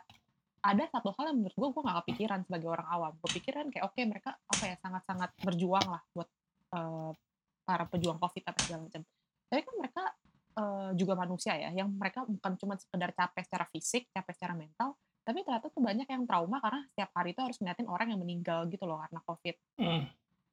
[0.60, 3.86] Ada satu hal yang menurut gue gue nggak kepikiran sebagai orang awam gue pikiran kayak
[3.88, 6.30] oke mereka apa ya sangat-sangat berjuang lah buat
[6.76, 7.12] eh,
[7.64, 9.01] para pejuang covid apa segala macam
[9.49, 10.03] tapi kan mereka
[10.57, 14.95] eh, juga manusia ya yang mereka bukan cuma sekedar capek secara fisik capek secara mental
[15.24, 18.66] tapi ternyata tuh banyak yang trauma karena setiap hari itu harus ngeliatin orang yang meninggal
[18.68, 20.03] gitu loh karena covid Hmm.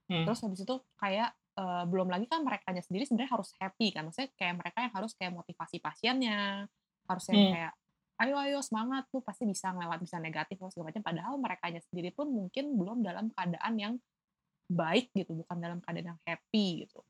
[0.06, 0.22] Hmm.
[0.22, 4.30] terus habis itu kayak eh, belum lagi kan mereka sendiri sebenarnya harus happy kan maksudnya
[4.38, 6.68] kayak mereka yang harus kayak motivasi pasiennya
[7.06, 7.52] harus yang Hmm.
[7.54, 7.72] kayak
[8.16, 11.04] ayo ayo semangat tuh pasti bisa ngelewat bisa negatif atau segala macam.
[11.04, 13.94] Padahal mereka sendiri pun mungkin belum dalam keadaan yang
[14.66, 17.00] baik gitu bukan dalam keadaan yang happy gitu.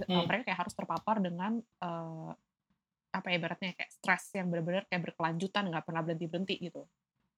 [0.00, 0.24] Hmm.
[0.24, 2.30] mereka kayak harus terpapar dengan eh,
[3.10, 6.82] apa ya ibaratnya kayak stres yang benar-benar kayak berkelanjutan nggak pernah berhenti berhenti gitu.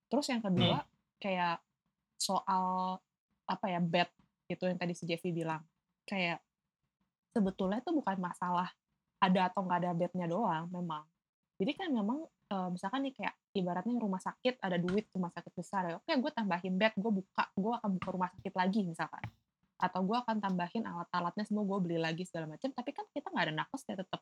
[0.07, 0.84] Terus yang kedua
[1.18, 1.59] kayak
[2.20, 3.00] soal
[3.48, 4.09] apa ya bed
[4.46, 5.64] gitu yang tadi si Jeffy bilang.
[6.07, 6.44] Kayak
[7.32, 8.68] sebetulnya itu bukan masalah
[9.18, 11.03] ada atau nggak ada bednya doang memang.
[11.57, 15.82] Jadi kan memang eh, misalkan nih kayak ibaratnya rumah sakit ada duit rumah sakit besar
[15.88, 19.24] ya oke gue tambahin bed gue buka gue akan buka rumah sakit lagi misalkan
[19.80, 23.44] atau gue akan tambahin alat-alatnya semua gue beli lagi segala macam tapi kan kita nggak
[23.48, 24.20] ada nakes ya tetap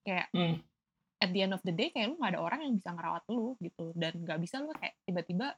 [0.00, 0.56] kayak Hmm.
[1.18, 3.56] at the end of the day kayak lu nggak ada orang yang bisa ngerawat lu
[3.58, 5.56] gitu dan nggak bisa lu kayak tiba-tiba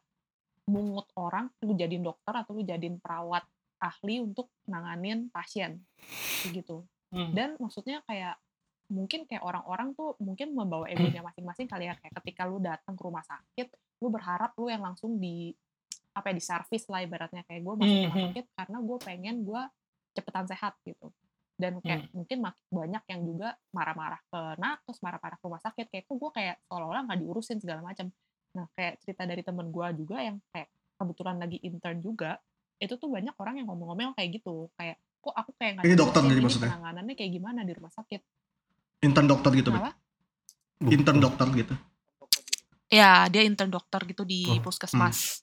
[0.64, 3.43] mungut orang lu jadiin dokter atau lu jadiin perawat
[3.78, 5.83] ahli untuk nanganin pasien
[6.49, 7.37] gitu Hmm.
[7.37, 8.41] dan maksudnya kayak
[8.93, 11.97] mungkin kayak orang-orang tuh mungkin membawa egonya masing-masing kali ya.
[11.97, 13.68] Kayak ketika lu datang ke rumah sakit
[13.99, 15.51] lu berharap lu yang langsung di
[16.12, 17.43] apa ya di servis lah ibaratnya.
[17.43, 18.24] Kayak gue masuk rumah Mhm.
[18.28, 19.62] sakit karena gue pengen gue
[20.12, 21.09] cepetan sehat gitu.
[21.53, 25.86] Dan kayak mungkin makin banyak yang juga marah-marah ke nakes marah-marah ke rumah sakit.
[25.88, 28.12] Kayak kok gue kayak seolah-olah nggak diurusin segala macam.
[28.53, 30.68] Nah kayak cerita dari temen gue juga yang kayak
[31.01, 32.36] kebetulan lagi intern juga
[32.76, 34.68] itu tuh banyak orang yang ngomong-ngomong kayak gitu.
[34.74, 36.68] Kayak kok aku kayak nggak Ini dokter jadi maksudnya?
[36.74, 38.20] penanganannya kayak gimana di rumah sakit
[39.03, 39.93] intern dokter gitu Bet.
[40.89, 41.75] intern dokter gitu
[42.93, 45.41] Ya, dia intern dokter gitu di Oh, puskesmas.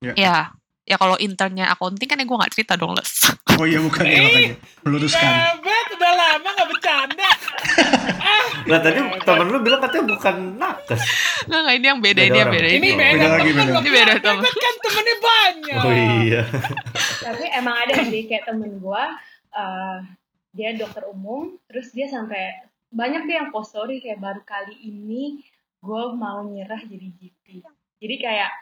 [0.00, 0.16] Ya.
[0.16, 0.36] Ya,
[0.82, 3.28] ya kalau internnya accounting kan ya gue gak cerita dong, Les.
[3.60, 7.30] oh iya bukan ya makanya meluruskan Bebet udah lama gak bercanda.
[8.64, 11.00] Lah tadi temen lu bilang katanya bukan nakes.
[11.44, 12.66] Nggak, nggak, ini yang beda, Beda ini yang beda.
[12.66, 13.76] Ini Ini beda, Beda lagi, temen beda.
[13.76, 14.40] Ini beda, temen.
[14.40, 15.76] Bebet kan temennya banyak.
[15.76, 15.92] Oh
[16.24, 16.42] iya.
[17.20, 19.04] tapi emang ada sih kayak temen gue
[19.52, 19.98] eh,
[20.50, 25.40] dia dokter umum terus dia sampai banyak deh yang post story kayak baru kali ini
[25.78, 27.64] gue mau nyerah jadi GP
[27.98, 28.52] jadi kayak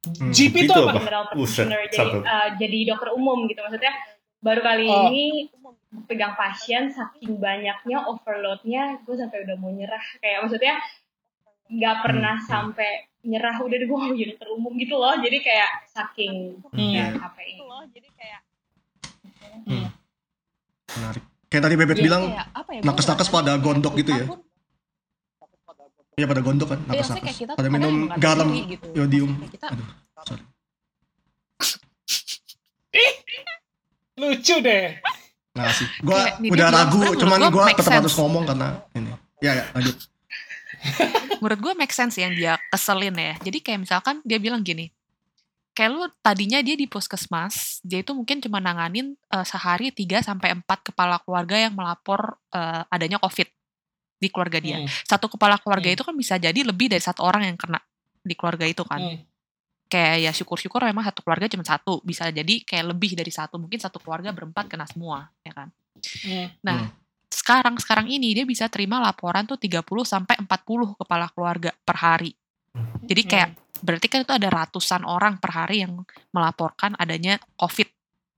[0.00, 0.32] Hmm.
[0.32, 0.96] GP itu apa?
[0.96, 3.92] general practitioner jadi eh, jadi dokter umum gitu maksudnya
[4.40, 5.04] baru kali Oh.
[5.06, 5.52] ini
[6.06, 10.80] pegang pasien saking banyaknya overloadnya gue sampai udah mau nyerah kayak maksudnya
[11.68, 12.48] nggak pernah Hmm.
[12.48, 16.92] sampai nyerah udah deh gue mau jadi dokter umum gitu loh jadi kayak saking Hmm.
[16.96, 18.40] ya capeknya
[20.90, 22.46] menarik kayak tadi bebet Jadi bilang ya,
[22.86, 24.26] nakes-nakes pada gondok gitu ya?
[26.14, 26.80] Iya pada gondok kan?
[26.86, 27.36] Iya, nakes-nakes.
[27.36, 28.48] kita pada minum garam.
[28.54, 28.86] gitu.
[28.94, 29.88] yodium kita aduh
[30.24, 30.44] sorry.
[34.20, 35.00] Lucu deh.
[35.56, 35.88] Nggak sih.
[36.04, 39.10] Dia udah ragu cuman make tetap harus ngomong karena ini.
[39.40, 39.96] Ya ya lanjut.
[41.40, 43.34] Menurut gue make sense yang dia keselin ya.
[43.40, 44.92] Jadi kayak misalkan dia bilang gini,
[45.80, 50.52] kayak lu tadinya dia di puskesmas, dia itu mungkin cuma nanganin eh, sehari 3 sampai
[50.52, 53.48] 4 kepala keluarga yang melapor eh, adanya COVID
[54.20, 54.84] di keluarga dia.
[54.84, 54.88] Hmm.
[55.08, 55.96] Satu kepala keluarga Hmm.
[55.96, 57.80] itu kan bisa jadi lebih dari satu orang yang kena
[58.20, 59.00] di keluarga itu kan.
[59.00, 59.24] Hmm.
[59.88, 63.80] Kayak ya syukur-syukur memang satu keluarga cuma satu, bisa jadi kayak lebih dari satu, mungkin
[63.80, 65.72] satu keluarga berempat kena semua, ya kan.
[66.28, 66.46] Hmm.
[66.60, 66.92] Nah,
[67.32, 72.36] sekarang sekarang ini dia bisa terima laporan tuh 30 sampai 40 kepala keluarga per hari.
[73.08, 73.50] Jadi kayak
[73.80, 77.88] berarti kan itu ada ratusan orang per hari yang melaporkan adanya COVID,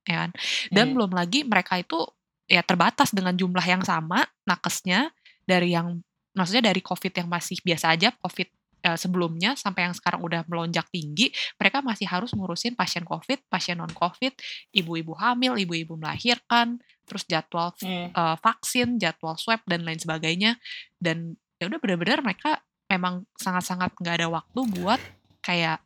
[0.07, 0.30] ya kan?
[0.70, 0.95] Dan Hmm.
[0.99, 1.99] belum lagi mereka itu
[2.47, 5.11] ya terbatas dengan jumlah yang sama nakesnya
[5.47, 8.49] dari yang maksudnya dari COVID yang masih biasa aja COVID
[8.82, 13.78] eh, sebelumnya sampai yang sekarang udah melonjak tinggi, mereka masih harus ngurusin pasien COVID, pasien
[13.78, 14.34] non COVID,
[14.74, 18.11] ibu-ibu hamil, ibu-ibu melahirkan, terus jadwal Hmm.
[18.11, 20.59] eh, vaksin, jadwal swab dan lain sebagainya.
[20.99, 22.59] Dan ya udah benar-benar mereka
[22.90, 24.99] memang sangat-sangat nggak ada waktu buat
[25.43, 25.82] kayak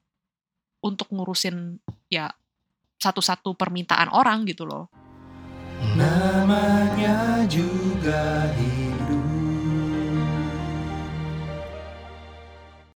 [0.85, 1.81] untuk ngurusin
[2.13, 2.31] ya
[3.01, 4.93] satu-satu permintaan orang gitu loh.
[5.97, 8.76] Namanya juga hidup